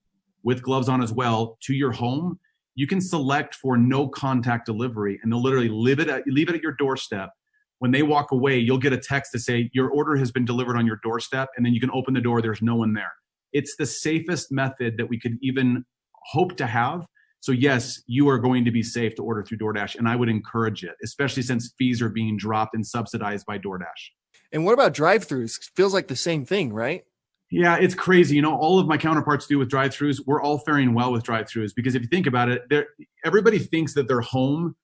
with 0.43 0.61
gloves 0.61 0.87
on 0.87 1.03
as 1.03 1.11
well 1.11 1.57
to 1.63 1.73
your 1.73 1.91
home, 1.91 2.39
you 2.75 2.87
can 2.87 3.01
select 3.01 3.55
for 3.55 3.75
no 3.75 4.07
contact 4.07 4.65
delivery 4.65 5.19
and 5.21 5.29
they'll 5.29 5.41
literally 5.41 5.67
leave 5.67 5.99
it 5.99 6.07
at, 6.07 6.25
leave 6.27 6.47
it 6.47 6.55
at 6.55 6.61
your 6.61 6.75
doorstep. 6.79 7.31
When 7.79 7.91
they 7.91 8.03
walk 8.03 8.31
away, 8.31 8.57
you'll 8.59 8.77
get 8.77 8.93
a 8.93 8.97
text 8.97 9.33
to 9.33 9.39
say 9.39 9.69
your 9.73 9.89
order 9.89 10.15
has 10.15 10.31
been 10.31 10.45
delivered 10.45 10.77
on 10.77 10.87
your 10.87 11.01
doorstep 11.03 11.49
and 11.57 11.65
then 11.65 11.73
you 11.73 11.81
can 11.81 11.91
open 11.91 12.13
the 12.13 12.21
door, 12.21 12.41
there's 12.41 12.61
no 12.61 12.75
one 12.75 12.93
there. 12.93 13.11
It's 13.51 13.75
the 13.75 13.85
safest 13.85 14.49
method 14.49 14.95
that 14.95 15.09
we 15.09 15.19
could 15.19 15.37
even 15.41 15.83
hope 16.31 16.55
to 16.55 16.67
have 16.67 17.05
so 17.41 17.51
yes, 17.51 18.01
you 18.05 18.29
are 18.29 18.37
going 18.37 18.63
to 18.65 18.71
be 18.71 18.83
safe 18.83 19.15
to 19.15 19.23
order 19.23 19.43
through 19.43 19.57
DoorDash, 19.57 19.95
and 19.95 20.07
I 20.07 20.15
would 20.15 20.29
encourage 20.29 20.83
it, 20.83 20.95
especially 21.03 21.43
since 21.43 21.73
fees 21.77 22.01
are 22.01 22.09
being 22.09 22.37
dropped 22.37 22.75
and 22.75 22.85
subsidized 22.85 23.45
by 23.47 23.57
DoorDash. 23.57 24.11
And 24.53 24.63
what 24.63 24.73
about 24.73 24.93
drive-throughs? 24.93 25.57
Feels 25.75 25.93
like 25.93 26.07
the 26.07 26.15
same 26.15 26.45
thing, 26.45 26.71
right? 26.71 27.03
Yeah, 27.49 27.77
it's 27.77 27.95
crazy. 27.95 28.35
You 28.35 28.43
know, 28.43 28.55
all 28.55 28.79
of 28.79 28.87
my 28.87 28.97
counterparts 28.97 29.47
do 29.47 29.57
with 29.57 29.69
drive-throughs. 29.69 30.21
We're 30.25 30.41
all 30.41 30.59
faring 30.59 30.93
well 30.93 31.11
with 31.11 31.23
drive-throughs 31.23 31.71
because 31.75 31.95
if 31.95 32.03
you 32.03 32.07
think 32.07 32.27
about 32.27 32.49
it, 32.49 32.87
everybody 33.25 33.59
thinks 33.59 33.93
that 33.95 34.07
their 34.07 34.21
home 34.21 34.75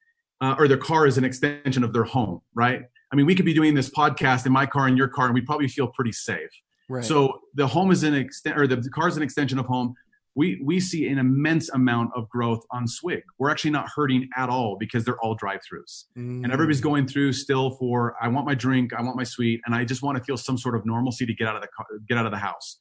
uh, 0.41 0.55
or 0.57 0.67
their 0.67 0.77
car 0.77 1.05
is 1.05 1.17
an 1.17 1.23
extension 1.23 1.83
of 1.83 1.93
their 1.93 2.03
home, 2.03 2.41
right? 2.55 2.81
I 3.11 3.15
mean, 3.15 3.25
we 3.25 3.35
could 3.35 3.45
be 3.45 3.53
doing 3.53 3.73
this 3.73 3.89
podcast 3.89 4.45
in 4.45 4.51
my 4.51 4.65
car 4.65 4.87
and 4.87 4.97
your 4.97 5.07
car, 5.07 5.25
and 5.25 5.33
we'd 5.33 5.45
probably 5.45 5.67
feel 5.67 5.87
pretty 5.87 6.11
safe. 6.11 6.49
Right. 6.89 7.05
So 7.05 7.41
the 7.53 7.67
home 7.67 7.91
is 7.91 8.03
an 8.03 8.13
extent, 8.13 8.57
or 8.57 8.67
the 8.67 8.89
car 8.89 9.07
is 9.07 9.17
an 9.17 9.23
extension 9.23 9.59
of 9.59 9.65
home 9.65 9.93
we 10.37 10.61
we 10.63 10.79
see 10.79 11.07
an 11.07 11.17
immense 11.17 11.67
amount 11.69 12.11
of 12.15 12.29
growth 12.29 12.63
on 12.71 12.87
Swig. 12.87 13.23
We're 13.39 13.49
actually 13.49 13.71
not 13.71 13.89
hurting 13.93 14.29
at 14.37 14.49
all 14.49 14.77
because 14.79 15.03
they're 15.03 15.19
all 15.19 15.33
drive-throughs, 15.33 16.05
mm. 16.15 16.43
and 16.43 16.53
everybody's 16.53 16.79
going 16.79 17.07
through 17.07 17.33
still 17.33 17.71
for 17.71 18.15
I 18.21 18.27
want 18.27 18.45
my 18.45 18.53
drink, 18.53 18.93
I 18.93 19.01
want 19.01 19.17
my 19.17 19.23
sweet, 19.23 19.59
and 19.65 19.73
I 19.73 19.83
just 19.83 20.03
want 20.03 20.17
to 20.17 20.23
feel 20.23 20.37
some 20.37 20.57
sort 20.57 20.75
of 20.75 20.85
normalcy 20.85 21.25
to 21.25 21.33
get 21.33 21.47
out 21.47 21.55
of 21.55 21.63
the 21.63 21.69
get 22.07 22.19
out 22.19 22.27
of 22.27 22.31
the 22.31 22.37
house. 22.37 22.77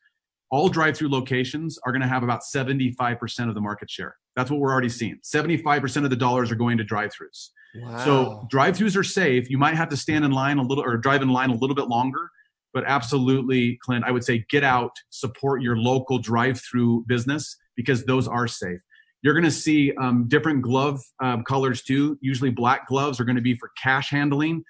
All 0.51 0.69
drive-through 0.69 1.09
locations 1.09 1.77
are 1.85 1.91
going 1.91 2.03
to 2.03 2.07
have 2.07 2.23
about 2.23 2.43
75% 2.43 3.49
of 3.49 3.55
the 3.55 3.61
market 3.61 3.91
share. 3.91 4.15
That's 4.37 4.49
what 4.49 4.61
we're 4.61 4.71
already 4.71 4.91
seeing. 4.91 5.19
75% 5.25 6.05
of 6.05 6.11
the 6.11 6.15
dollars 6.15 6.53
are 6.53 6.55
going 6.55 6.79
to 6.79 6.85
drive-throughs. 6.85 7.49
Wow. 7.83 8.05
So 8.05 8.47
drive-throughs 8.49 8.97
are 8.97 9.03
safe. 9.03 9.51
You 9.51 9.59
might 9.59 9.75
have 9.75 9.89
to 9.89 9.97
stand 9.97 10.25
in 10.25 10.31
line 10.31 10.59
a 10.59 10.63
little 10.63 10.85
or 10.85 10.99
drive 10.99 11.23
in 11.23 11.31
line 11.31 11.51
a 11.51 11.57
little 11.57 11.75
bit 11.75 11.89
longer, 11.89 12.31
but 12.77 12.85
absolutely, 12.87 13.79
Clint, 13.83 14.05
I 14.07 14.11
would 14.11 14.23
say 14.23 14.45
get 14.51 14.63
out, 14.63 14.91
support 15.09 15.63
your 15.63 15.79
local 15.79 16.19
drive 16.19 16.61
through 16.61 17.07
business 17.09 17.57
because 17.75 18.05
those 18.05 18.29
are 18.29 18.47
safe. 18.47 18.81
You're 19.23 19.33
going 19.33 19.45
to 19.45 19.51
see 19.51 19.95
um, 19.99 20.29
different 20.29 20.61
glove 20.61 21.01
um, 21.23 21.43
colors 21.43 21.81
too. 21.81 22.19
Usually, 22.21 22.51
black 22.51 22.87
gloves 22.87 23.19
are 23.19 23.25
going 23.25 23.37
to 23.37 23.41
be 23.41 23.57
for 23.57 23.71
cash 23.83 24.11
handling. 24.11 24.63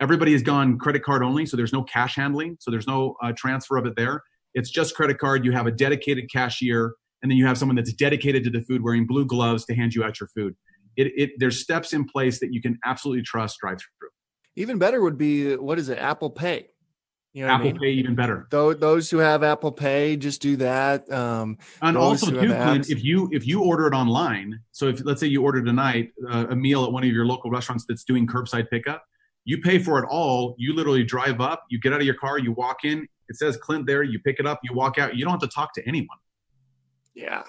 Everybody 0.00 0.32
has 0.32 0.40
gone 0.40 0.78
credit 0.78 1.02
card 1.02 1.22
only, 1.22 1.44
so 1.44 1.54
there's 1.54 1.74
no 1.74 1.82
cash 1.82 2.16
handling, 2.16 2.56
so 2.60 2.70
there's 2.70 2.86
no 2.86 3.14
uh, 3.22 3.32
transfer 3.36 3.76
of 3.76 3.84
it 3.84 3.92
there. 3.94 4.22
It's 4.54 4.70
just 4.70 4.94
credit 4.94 5.18
card. 5.18 5.44
You 5.44 5.52
have 5.52 5.66
a 5.66 5.70
dedicated 5.70 6.32
cashier, 6.32 6.94
and 7.20 7.30
then 7.30 7.36
you 7.36 7.44
have 7.44 7.58
someone 7.58 7.76
that's 7.76 7.92
dedicated 7.92 8.42
to 8.44 8.50
the 8.50 8.62
food 8.62 8.82
wearing 8.82 9.06
blue 9.06 9.26
gloves 9.26 9.66
to 9.66 9.74
hand 9.74 9.92
you 9.92 10.02
out 10.02 10.18
your 10.18 10.30
food. 10.34 10.56
It, 10.96 11.12
it, 11.14 11.30
there's 11.36 11.60
steps 11.60 11.92
in 11.92 12.06
place 12.06 12.40
that 12.40 12.54
you 12.54 12.62
can 12.62 12.78
absolutely 12.86 13.22
trust 13.22 13.58
drive 13.60 13.80
through. 13.80 14.08
Even 14.56 14.78
better 14.78 15.02
would 15.02 15.18
be 15.18 15.56
what 15.56 15.78
is 15.78 15.90
it? 15.90 15.98
Apple 15.98 16.30
Pay. 16.30 16.68
You 17.32 17.46
know 17.46 17.52
Apple 17.52 17.68
I 17.68 17.72
mean? 17.72 17.80
Pay 17.80 17.90
even 17.92 18.14
better. 18.16 18.48
Those, 18.50 18.78
those 18.78 19.10
who 19.10 19.18
have 19.18 19.44
Apple 19.44 19.70
Pay, 19.70 20.16
just 20.16 20.42
do 20.42 20.56
that. 20.56 21.10
Um, 21.12 21.58
and 21.80 21.96
also, 21.96 22.30
too, 22.30 22.48
Clint, 22.48 22.90
if 22.90 23.04
you 23.04 23.28
if 23.32 23.46
you 23.46 23.62
order 23.62 23.86
it 23.86 23.94
online, 23.94 24.60
so 24.72 24.88
if 24.88 25.04
let's 25.04 25.20
say 25.20 25.28
you 25.28 25.42
order 25.42 25.62
tonight 25.62 26.10
uh, 26.28 26.46
a 26.50 26.56
meal 26.56 26.84
at 26.84 26.92
one 26.92 27.04
of 27.04 27.10
your 27.10 27.26
local 27.26 27.50
restaurants 27.50 27.84
that's 27.86 28.02
doing 28.02 28.26
curbside 28.26 28.68
pickup, 28.68 29.04
you 29.44 29.58
pay 29.58 29.78
for 29.78 30.02
it 30.02 30.06
all. 30.10 30.56
You 30.58 30.74
literally 30.74 31.04
drive 31.04 31.40
up, 31.40 31.64
you 31.70 31.78
get 31.78 31.92
out 31.92 32.00
of 32.00 32.06
your 32.06 32.16
car, 32.16 32.38
you 32.38 32.52
walk 32.52 32.84
in. 32.84 33.06
It 33.28 33.36
says 33.36 33.56
Clint 33.56 33.86
there. 33.86 34.02
You 34.02 34.18
pick 34.18 34.40
it 34.40 34.46
up, 34.46 34.58
you 34.64 34.74
walk 34.74 34.98
out. 34.98 35.14
You 35.14 35.24
don't 35.24 35.32
have 35.32 35.48
to 35.48 35.54
talk 35.54 35.72
to 35.74 35.86
anyone. 35.86 36.18
Yeah, 37.14 37.42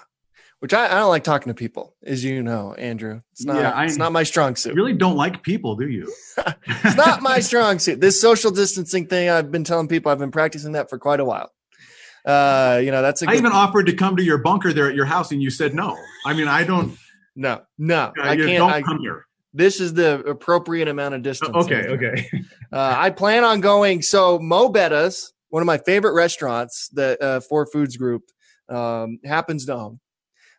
which 0.62 0.72
I, 0.72 0.86
I, 0.86 1.00
don't 1.00 1.08
like 1.08 1.24
talking 1.24 1.50
to 1.50 1.54
people, 1.54 1.96
as 2.04 2.22
you 2.22 2.40
know, 2.40 2.72
Andrew. 2.74 3.20
It's 3.32 3.44
not. 3.44 3.56
Yeah, 3.56 3.70
I, 3.72 3.84
it's 3.84 3.96
not 3.96 4.12
my 4.12 4.22
strong 4.22 4.54
suit. 4.54 4.76
Really 4.76 4.92
don't 4.92 5.16
like 5.16 5.42
people, 5.42 5.74
do 5.74 5.88
you? 5.88 6.14
it's 6.66 6.96
not 6.96 7.20
my 7.20 7.40
strong 7.40 7.80
suit. 7.80 8.00
This 8.00 8.20
social 8.20 8.52
distancing 8.52 9.08
thing, 9.08 9.28
I've 9.28 9.50
been 9.50 9.64
telling 9.64 9.88
people, 9.88 10.12
I've 10.12 10.20
been 10.20 10.30
practicing 10.30 10.72
that 10.72 10.88
for 10.88 11.00
quite 11.00 11.18
a 11.18 11.24
while. 11.24 11.50
Uh, 12.24 12.80
you 12.80 12.92
know, 12.92 13.02
that's. 13.02 13.24
I 13.24 13.34
even 13.34 13.50
offered 13.50 13.86
to 13.86 13.92
come 13.92 14.16
to 14.18 14.22
your 14.22 14.38
bunker 14.38 14.72
there 14.72 14.88
at 14.88 14.94
your 14.94 15.04
house, 15.04 15.32
and 15.32 15.42
you 15.42 15.50
said 15.50 15.74
no. 15.74 15.98
I 16.24 16.32
mean, 16.32 16.46
I 16.46 16.62
don't. 16.62 16.96
No, 17.34 17.62
no, 17.76 18.12
I 18.22 18.36
can't. 18.36 18.58
Don't 18.58 18.72
I, 18.72 18.82
come 18.82 19.00
here. 19.00 19.26
This 19.52 19.80
is 19.80 19.94
the 19.94 20.20
appropriate 20.20 20.86
amount 20.86 21.16
of 21.16 21.22
distance. 21.22 21.56
Okay, 21.56 21.88
okay. 21.88 22.30
uh, 22.72 22.94
I 22.96 23.10
plan 23.10 23.42
on 23.42 23.60
going. 23.62 24.00
So 24.00 24.38
Mo' 24.38 24.68
Bettahs, 24.68 25.32
one 25.48 25.60
of 25.60 25.66
my 25.66 25.78
favorite 25.78 26.12
restaurants, 26.12 26.88
the 26.90 27.20
uh, 27.20 27.40
Four 27.40 27.66
Foods 27.66 27.96
Group, 27.96 28.22
um, 28.68 29.18
happens 29.24 29.66
to 29.66 29.74
own 29.74 29.98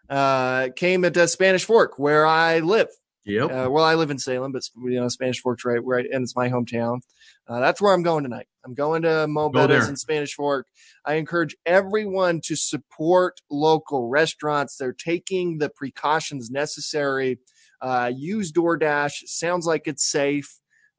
uh, 0.10 0.70
came 0.76 1.06
at 1.06 1.18
uh, 1.18 1.28
Spanish 1.28 1.66
Fork, 1.66 1.98
where 1.98 2.26
I 2.26 2.60
live. 2.60 2.90
Yep. 3.26 3.52
Uh, 3.52 3.70
well, 3.72 3.86
I 3.86 3.96
live 3.96 4.12
in 4.12 4.20
Salem, 4.20 4.52
but 4.52 4.64
you 4.76 5.00
know, 5.00 5.08
Spanish 5.08 5.40
Fork's 5.40 5.64
right, 5.64 5.84
right, 5.84 6.06
and 6.12 6.24
it's 6.24 6.36
my 6.36 6.50
hometown. 6.50 7.00
Uh, 7.48 7.60
that's 7.60 7.82
where 7.82 7.94
I'm 7.94 8.04
going 8.04 8.24
tonight. 8.24 8.48
I'm 8.66 8.74
going 8.74 9.04
to 9.04 9.28
Mo' 9.28 9.50
Bettahs 9.50 9.88
in 9.90 9.96
Spanish 9.96 10.34
Fork. 10.34 10.68
I 11.06 11.16
encourage 11.16 11.56
everyone 11.66 12.42
to 12.46 12.56
support 12.56 13.40
local 13.50 14.10
restaurants. 14.10 14.78
They're 14.78 14.94
taking 14.94 15.58
the 15.58 15.70
precautions 15.70 16.50
necessary. 16.50 17.40
Uh, 17.82 18.12
use 18.14 18.52
DoorDash. 18.52 19.14
Sounds 19.26 19.66
like 19.66 19.84
it's 19.88 20.10
safe. 20.10 20.50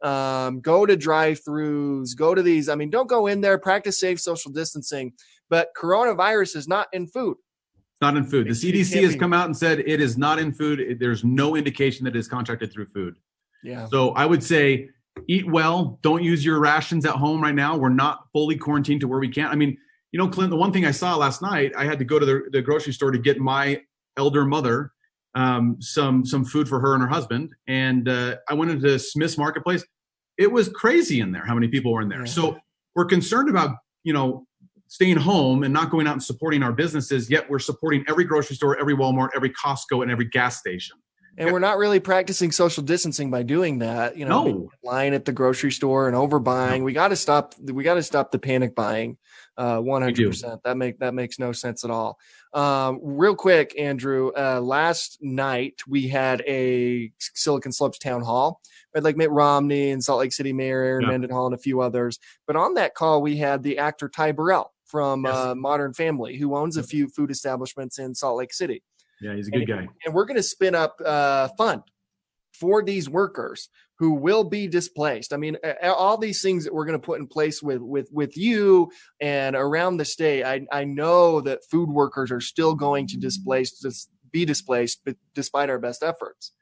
Um, 0.02 0.60
go 0.60 0.84
to 0.84 0.96
drive-throughs. 0.96 2.16
Go 2.16 2.34
to 2.34 2.42
these. 2.42 2.68
I 2.68 2.74
mean, 2.74 2.90
don't 2.90 3.08
go 3.08 3.26
in 3.26 3.40
there. 3.40 3.58
Practice 3.58 3.98
safe 4.00 4.20
social 4.20 4.50
distancing. 4.50 5.12
But 5.48 5.68
coronavirus 5.78 6.56
is 6.56 6.68
not 6.68 6.88
in 6.92 7.06
food 7.06 7.36
not 8.04 8.16
in 8.18 8.24
food. 8.24 8.46
The 8.46 8.50
CDC 8.50 9.02
has 9.02 9.16
come 9.16 9.32
out 9.32 9.46
and 9.46 9.56
said 9.56 9.80
it 9.80 10.00
is 10.00 10.18
not 10.18 10.38
in 10.38 10.52
food. 10.52 10.98
There's 11.00 11.24
no 11.24 11.56
indication 11.56 12.04
that 12.04 12.14
it 12.14 12.18
is 12.18 12.28
contracted 12.28 12.70
through 12.72 12.86
food. 12.86 13.16
Yeah. 13.62 13.86
So 13.86 14.10
I 14.10 14.26
would 14.26 14.42
say 14.44 14.90
eat 15.26 15.50
well. 15.50 15.98
Don't 16.02 16.22
use 16.22 16.44
your 16.44 16.58
rations 16.60 17.06
at 17.06 17.14
home 17.14 17.42
right 17.42 17.54
now. 17.54 17.76
We're 17.76 17.88
not 17.88 18.26
fully 18.32 18.56
quarantined 18.56 19.00
to 19.00 19.08
where 19.08 19.18
we 19.18 19.28
can't. 19.28 19.50
I 19.50 19.54
mean, 19.56 19.78
you 20.12 20.18
know, 20.18 20.28
Clint, 20.28 20.50
the 20.50 20.56
one 20.56 20.70
thing 20.70 20.84
I 20.84 20.90
saw 20.90 21.16
last 21.16 21.40
night, 21.40 21.72
I 21.76 21.84
had 21.84 21.98
to 21.98 22.04
go 22.04 22.18
to 22.18 22.26
the, 22.26 22.42
the 22.52 22.60
grocery 22.60 22.92
store 22.92 23.10
to 23.10 23.18
get 23.18 23.38
my 23.38 23.80
elder 24.16 24.44
mother 24.44 24.92
um, 25.34 25.76
some 25.80 26.24
some 26.24 26.44
food 26.44 26.68
for 26.68 26.78
her 26.80 26.94
and 26.94 27.02
her 27.02 27.08
husband. 27.08 27.54
And 27.66 28.08
uh, 28.08 28.36
I 28.48 28.54
went 28.54 28.70
into 28.70 28.98
Smith's 28.98 29.38
Marketplace. 29.38 29.84
It 30.36 30.52
was 30.52 30.68
crazy 30.68 31.20
in 31.20 31.32
there 31.32 31.44
how 31.46 31.54
many 31.54 31.68
people 31.68 31.92
were 31.92 32.02
in 32.02 32.08
there. 32.08 32.26
Yeah. 32.26 32.32
So 32.32 32.58
we're 32.94 33.06
concerned 33.06 33.48
about 33.48 33.76
you 34.04 34.12
know 34.12 34.46
staying 34.94 35.16
home 35.16 35.64
and 35.64 35.74
not 35.74 35.90
going 35.90 36.06
out 36.06 36.12
and 36.12 36.22
supporting 36.22 36.62
our 36.62 36.70
businesses, 36.70 37.28
yet 37.28 37.50
we're 37.50 37.58
supporting 37.58 38.04
every 38.08 38.22
grocery 38.22 38.54
store, 38.54 38.78
every 38.78 38.94
Walmart, 38.94 39.30
every 39.34 39.50
Costco, 39.50 40.02
and 40.02 40.10
every 40.10 40.26
gas 40.26 40.60
station. 40.60 40.96
And 41.36 41.52
we're 41.52 41.58
not 41.58 41.78
really 41.78 41.98
practicing 41.98 42.52
social 42.52 42.84
distancing 42.84 43.28
by 43.28 43.42
doing 43.42 43.80
that. 43.80 44.16
You 44.16 44.24
know, 44.24 44.44
no. 44.44 44.70
line 44.84 45.12
at 45.12 45.24
the 45.24 45.32
grocery 45.32 45.72
store 45.72 46.06
and 46.06 46.16
overbuying. 46.16 46.78
No. 46.78 46.84
We 46.84 46.92
got 46.92 47.08
to 47.08 47.16
stop. 47.16 47.56
We 47.60 47.82
got 47.82 47.94
to 47.94 48.04
stop 48.04 48.30
the 48.30 48.38
panic 48.38 48.76
buying. 48.76 49.18
Uh, 49.56 49.80
one 49.80 50.02
hundred 50.02 50.28
percent. 50.28 50.60
That 50.62 50.76
make 50.76 51.00
that 51.00 51.12
makes 51.12 51.40
no 51.40 51.50
sense 51.50 51.82
at 51.84 51.90
all. 51.90 52.18
Um, 52.52 53.00
real 53.02 53.34
quick, 53.34 53.74
Andrew. 53.76 54.30
Uh, 54.36 54.60
last 54.60 55.18
night 55.22 55.80
we 55.88 56.06
had 56.06 56.40
a 56.46 57.10
Silicon 57.18 57.72
Slopes 57.72 57.98
town 57.98 58.22
hall. 58.22 58.60
We 58.92 58.98
had 58.98 59.04
like 59.04 59.16
Mitt 59.16 59.32
Romney 59.32 59.90
and 59.90 60.04
Salt 60.04 60.20
Lake 60.20 60.32
City 60.32 60.52
Mayor 60.52 60.84
Erin 60.84 61.02
yeah. 61.02 61.10
Mendenhall 61.10 61.46
and 61.46 61.54
a 61.56 61.58
few 61.58 61.80
others. 61.80 62.20
But 62.46 62.54
on 62.54 62.74
that 62.74 62.94
call, 62.94 63.22
we 63.22 63.38
had 63.38 63.64
the 63.64 63.78
actor 63.78 64.08
Ty 64.08 64.32
Burrell 64.32 64.70
from 64.94 65.24
yes. 65.24 65.34
uh, 65.34 65.54
Modern 65.56 65.92
Family, 65.92 66.36
who 66.36 66.54
owns 66.54 66.76
a 66.76 66.82
few 66.84 67.08
food 67.08 67.28
establishments 67.28 67.98
in 67.98 68.14
Salt 68.14 68.38
Lake 68.38 68.52
City. 68.52 68.80
Yeah, 69.20 69.34
he's 69.34 69.48
a 69.48 69.50
good 69.50 69.68
and, 69.68 69.88
guy. 69.88 69.88
And 70.04 70.14
we're 70.14 70.24
going 70.24 70.36
to 70.36 70.42
spin 70.42 70.76
up 70.76 71.00
a 71.00 71.08
uh, 71.08 71.48
fund 71.58 71.82
for 72.52 72.80
these 72.80 73.08
workers 73.08 73.70
who 73.98 74.12
will 74.12 74.44
be 74.44 74.68
displaced. 74.68 75.32
I 75.32 75.36
mean, 75.36 75.56
all 75.82 76.16
these 76.16 76.40
things 76.42 76.62
that 76.62 76.72
we're 76.72 76.84
going 76.84 77.00
to 77.00 77.04
put 77.04 77.18
in 77.18 77.26
place 77.26 77.60
with 77.60 77.82
with 77.82 78.08
with 78.12 78.36
you 78.36 78.92
and 79.20 79.56
around 79.56 79.96
the 79.96 80.04
state. 80.04 80.44
I 80.44 80.64
I 80.70 80.84
know 80.84 81.40
that 81.40 81.68
food 81.68 81.88
workers 81.88 82.30
are 82.30 82.40
still 82.40 82.76
going 82.76 83.08
to 83.08 83.16
displace 83.16 83.84
be 84.30 84.44
displaced, 84.44 85.00
but 85.04 85.16
despite 85.34 85.70
our 85.70 85.80
best 85.80 86.04
efforts. 86.04 86.52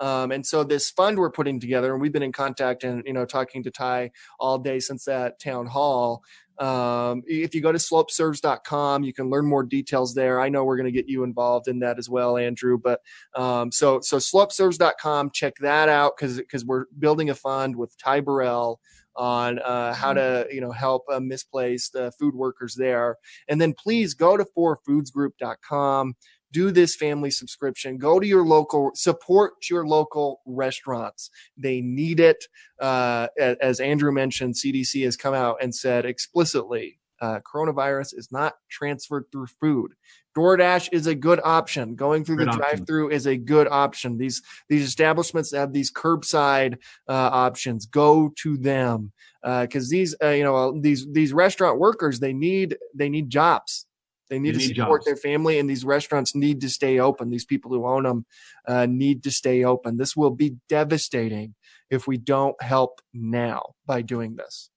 Um, 0.00 0.32
and 0.32 0.44
so 0.44 0.64
this 0.64 0.90
fund 0.90 1.18
we're 1.18 1.30
putting 1.30 1.60
together, 1.60 1.92
and 1.92 2.00
we've 2.00 2.12
been 2.12 2.22
in 2.22 2.32
contact 2.32 2.84
and 2.84 3.02
you 3.06 3.12
know 3.12 3.24
talking 3.26 3.62
to 3.62 3.70
Ty 3.70 4.10
all 4.38 4.58
day 4.58 4.80
since 4.80 5.04
that 5.04 5.38
town 5.38 5.66
hall. 5.66 6.22
Um, 6.58 7.22
if 7.26 7.54
you 7.54 7.62
go 7.62 7.72
to 7.72 7.78
slopeserves.com, 7.78 9.02
you 9.02 9.14
can 9.14 9.30
learn 9.30 9.46
more 9.46 9.62
details 9.62 10.14
there. 10.14 10.40
I 10.40 10.50
know 10.50 10.64
we're 10.64 10.76
going 10.76 10.92
to 10.92 10.92
get 10.92 11.08
you 11.08 11.24
involved 11.24 11.68
in 11.68 11.78
that 11.80 11.98
as 11.98 12.10
well, 12.10 12.36
Andrew. 12.36 12.78
But 12.78 13.00
um, 13.34 13.72
so 13.72 14.00
so 14.00 14.18
slopeserves.com, 14.18 15.30
check 15.32 15.54
that 15.60 15.88
out 15.88 16.16
because 16.16 16.36
because 16.38 16.64
we're 16.64 16.86
building 16.98 17.30
a 17.30 17.34
fund 17.34 17.76
with 17.76 17.96
Ty 17.98 18.20
Burrell 18.20 18.80
on 19.16 19.58
uh, 19.60 19.92
how 19.92 20.12
to 20.12 20.46
you 20.50 20.60
know 20.60 20.70
help 20.70 21.04
uh, 21.10 21.20
misplaced 21.20 21.96
uh, 21.96 22.10
food 22.18 22.34
workers 22.34 22.74
there. 22.74 23.16
And 23.48 23.60
then 23.60 23.74
please 23.74 24.14
go 24.14 24.36
to 24.36 24.46
fourfoodsgroup.com 24.56 26.14
do 26.52 26.70
this 26.70 26.96
family 26.96 27.30
subscription 27.30 27.98
go 27.98 28.20
to 28.20 28.26
your 28.26 28.44
local 28.44 28.90
support 28.94 29.52
your 29.68 29.86
local 29.86 30.40
restaurants 30.46 31.30
they 31.56 31.80
need 31.80 32.20
it 32.20 32.44
uh, 32.80 33.28
as 33.38 33.80
andrew 33.80 34.12
mentioned 34.12 34.54
cdc 34.54 35.04
has 35.04 35.16
come 35.16 35.34
out 35.34 35.56
and 35.60 35.74
said 35.74 36.04
explicitly 36.04 36.98
uh, 37.20 37.38
coronavirus 37.40 38.16
is 38.16 38.32
not 38.32 38.54
transferred 38.70 39.24
through 39.30 39.46
food 39.46 39.92
DoorDash 40.36 40.90
is 40.92 41.06
a 41.06 41.14
good 41.14 41.40
option. 41.42 41.94
Going 41.94 42.24
through 42.24 42.36
good 42.36 42.48
the 42.48 42.56
drive-through 42.56 43.10
is 43.10 43.26
a 43.26 43.36
good 43.36 43.66
option. 43.68 44.16
These 44.16 44.42
these 44.68 44.86
establishments 44.86 45.52
have 45.52 45.72
these 45.72 45.92
curbside 45.92 46.74
uh, 47.08 47.30
options. 47.32 47.86
Go 47.86 48.32
to 48.42 48.56
them 48.56 49.12
because 49.42 49.88
uh, 49.88 49.90
these 49.90 50.14
uh, 50.22 50.28
you 50.28 50.44
know 50.44 50.80
these 50.80 51.06
these 51.12 51.32
restaurant 51.32 51.78
workers 51.78 52.20
they 52.20 52.32
need 52.32 52.76
they 52.94 53.08
need 53.08 53.28
jobs. 53.28 53.86
They 54.30 54.38
need 54.38 54.54
they 54.54 54.60
to 54.60 54.68
need 54.68 54.76
support 54.76 55.00
jobs. 55.00 55.06
their 55.06 55.16
family, 55.16 55.58
and 55.58 55.68
these 55.68 55.84
restaurants 55.84 56.34
need 56.34 56.60
to 56.62 56.70
stay 56.70 57.00
open. 57.00 57.30
These 57.30 57.44
people 57.44 57.72
who 57.72 57.84
own 57.86 58.04
them 58.04 58.24
uh, 58.66 58.86
need 58.86 59.24
to 59.24 59.30
stay 59.30 59.64
open. 59.64 59.96
This 59.96 60.16
will 60.16 60.30
be 60.30 60.56
devastating 60.68 61.54
if 61.90 62.06
we 62.06 62.16
don't 62.16 62.60
help 62.62 63.00
now 63.12 63.74
by 63.86 64.02
doing 64.02 64.36
this. 64.36 64.70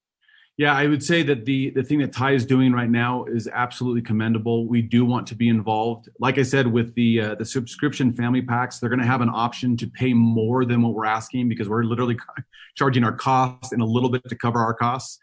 Yeah, 0.57 0.75
I 0.75 0.85
would 0.85 1.03
say 1.03 1.23
that 1.23 1.45
the 1.45 1.71
the 1.71 1.83
thing 1.83 1.99
that 1.99 2.13
Ty 2.13 2.31
is 2.31 2.45
doing 2.45 2.73
right 2.73 2.89
now 2.89 3.25
is 3.25 3.47
absolutely 3.47 4.03
commendable. 4.03 4.67
We 4.67 4.83
do 4.83 5.03
want 5.03 5.25
to 5.27 5.35
be 5.35 5.49
involved. 5.49 6.09
Like 6.19 6.37
I 6.37 6.43
said, 6.43 6.67
with 6.67 6.93
the 6.93 7.21
uh, 7.21 7.35
the 7.35 7.45
subscription 7.45 8.13
family 8.13 8.41
packs, 8.41 8.77
they're 8.77 8.89
going 8.89 8.99
to 8.99 9.05
have 9.05 9.21
an 9.21 9.31
option 9.33 9.75
to 9.77 9.87
pay 9.87 10.13
more 10.13 10.63
than 10.65 10.83
what 10.83 10.93
we're 10.93 11.05
asking 11.05 11.49
because 11.49 11.69
we're 11.69 11.83
literally 11.83 12.17
charging 12.75 13.03
our 13.03 13.13
costs 13.13 13.71
and 13.71 13.81
a 13.81 13.85
little 13.85 14.09
bit 14.09 14.27
to 14.29 14.35
cover 14.35 14.59
our 14.59 14.75
costs. 14.75 15.19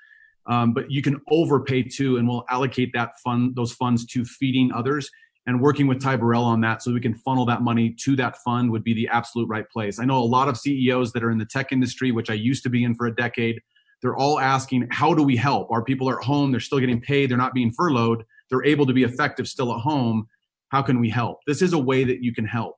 Um, 0.46 0.72
but 0.72 0.90
you 0.90 1.02
can 1.02 1.20
overpay 1.30 1.84
too, 1.84 2.16
and 2.16 2.26
we'll 2.26 2.44
allocate 2.50 2.90
that 2.94 3.12
fund 3.22 3.54
those 3.54 3.72
funds 3.72 4.06
to 4.06 4.24
feeding 4.24 4.72
others 4.72 5.08
and 5.46 5.60
working 5.60 5.86
with 5.86 6.02
Ty 6.02 6.16
Burrell 6.16 6.44
on 6.44 6.60
that 6.62 6.82
so 6.82 6.92
we 6.92 7.00
can 7.00 7.14
funnel 7.14 7.46
that 7.46 7.62
money 7.62 7.94
to 8.04 8.16
that 8.16 8.36
fund 8.44 8.70
would 8.70 8.84
be 8.84 8.94
the 8.94 9.08
absolute 9.08 9.48
right 9.48 9.68
place. 9.70 9.98
I 9.98 10.04
know 10.04 10.18
a 10.18 10.24
lot 10.24 10.48
of 10.48 10.56
CEOs 10.56 11.12
that 11.12 11.24
are 11.24 11.30
in 11.30 11.38
the 11.38 11.46
tech 11.46 11.72
industry, 11.72 12.12
which 12.12 12.30
I 12.30 12.34
used 12.34 12.62
to 12.64 12.70
be 12.70 12.84
in 12.84 12.94
for 12.94 13.06
a 13.06 13.14
decade 13.14 13.60
they're 14.02 14.16
all 14.16 14.40
asking, 14.40 14.88
how 14.90 15.14
do 15.14 15.22
we 15.22 15.36
help? 15.36 15.70
Our 15.70 15.84
people 15.84 16.08
are 16.08 16.18
at 16.18 16.24
home, 16.24 16.50
they're 16.50 16.60
still 16.60 16.80
getting 16.80 17.00
paid, 17.00 17.30
they're 17.30 17.38
not 17.38 17.54
being 17.54 17.72
furloughed, 17.72 18.24
they're 18.48 18.64
able 18.64 18.86
to 18.86 18.92
be 18.92 19.02
effective 19.02 19.46
still 19.46 19.72
at 19.74 19.80
home. 19.80 20.26
How 20.68 20.82
can 20.82 21.00
we 21.00 21.10
help? 21.10 21.38
This 21.46 21.62
is 21.62 21.72
a 21.72 21.78
way 21.78 22.04
that 22.04 22.22
you 22.22 22.32
can 22.32 22.46
help 22.46 22.76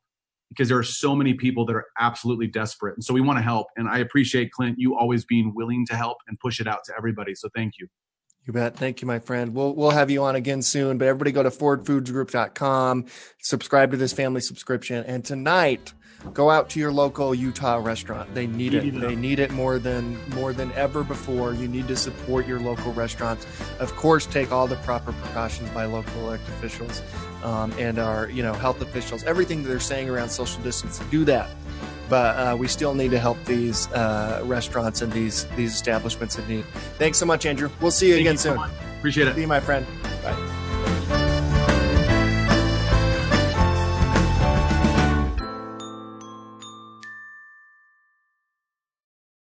because 0.52 0.68
there 0.68 0.78
are 0.78 0.82
so 0.82 1.14
many 1.14 1.34
people 1.34 1.64
that 1.66 1.74
are 1.74 1.86
absolutely 1.98 2.46
desperate. 2.46 2.94
And 2.96 3.04
so 3.04 3.14
we 3.14 3.20
want 3.20 3.38
to 3.38 3.42
help. 3.42 3.68
And 3.76 3.88
I 3.88 3.98
appreciate, 3.98 4.52
Clint, 4.52 4.78
you 4.78 4.96
always 4.96 5.24
being 5.24 5.52
willing 5.54 5.86
to 5.86 5.96
help 5.96 6.18
and 6.28 6.38
push 6.38 6.60
it 6.60 6.66
out 6.66 6.80
to 6.86 6.92
everybody. 6.96 7.34
So 7.34 7.48
thank 7.54 7.74
you. 7.78 7.88
You 8.46 8.52
bet. 8.52 8.76
Thank 8.76 9.00
you, 9.02 9.06
my 9.06 9.20
friend. 9.20 9.54
We'll 9.54 9.74
we'll 9.74 9.90
have 9.90 10.10
you 10.10 10.24
on 10.24 10.34
again 10.34 10.62
soon. 10.62 10.98
But 10.98 11.06
everybody 11.06 11.30
go 11.30 11.44
to 11.44 11.50
forwardfoodsgroup.com, 11.50 13.06
subscribe 13.40 13.92
to 13.92 13.96
this 13.96 14.12
family 14.12 14.40
subscription. 14.40 15.04
And 15.04 15.24
tonight, 15.24 15.92
go 16.34 16.50
out 16.50 16.68
to 16.70 16.80
your 16.80 16.90
local 16.90 17.36
Utah 17.36 17.76
restaurant. 17.76 18.34
They 18.34 18.48
need 18.48 18.74
it. 18.74 19.00
They 19.00 19.14
need 19.14 19.38
it 19.38 19.52
more 19.52 19.78
than 19.78 20.18
more 20.30 20.52
than 20.52 20.72
ever 20.72 21.04
before. 21.04 21.54
You 21.54 21.68
need 21.68 21.86
to 21.86 21.96
support 21.96 22.48
your 22.48 22.58
local 22.58 22.92
restaurants. 22.92 23.46
Of 23.78 23.94
course, 23.94 24.26
take 24.26 24.50
all 24.50 24.66
the 24.66 24.76
proper 24.76 25.12
precautions 25.12 25.70
by 25.70 25.84
local 25.84 26.12
elected 26.22 26.52
officials 26.54 27.00
um, 27.44 27.72
and 27.78 28.00
our 28.00 28.28
you 28.28 28.42
know 28.42 28.54
health 28.54 28.82
officials. 28.82 29.22
Everything 29.22 29.62
that 29.62 29.68
they're 29.68 29.78
saying 29.78 30.10
around 30.10 30.30
social 30.30 30.60
distancing, 30.62 31.08
do 31.10 31.24
that. 31.26 31.48
But 32.08 32.36
uh, 32.36 32.56
we 32.56 32.68
still 32.68 32.94
need 32.94 33.10
to 33.12 33.18
help 33.18 33.42
these 33.44 33.90
uh, 33.92 34.42
restaurants 34.44 35.02
and 35.02 35.12
these 35.12 35.46
these 35.56 35.74
establishments 35.74 36.38
in 36.38 36.46
need. 36.46 36.64
Thanks 36.98 37.18
so 37.18 37.26
much, 37.26 37.46
Andrew. 37.46 37.70
We'll 37.80 37.90
see 37.90 38.08
you 38.08 38.14
Thank 38.14 38.26
again 38.26 38.34
you 38.34 38.38
soon. 38.38 38.58
Appreciate 38.98 39.28
it. 39.28 39.34
See 39.34 39.42
you, 39.42 39.46
my 39.46 39.60
friend. 39.60 39.86
Bye. 40.22 40.61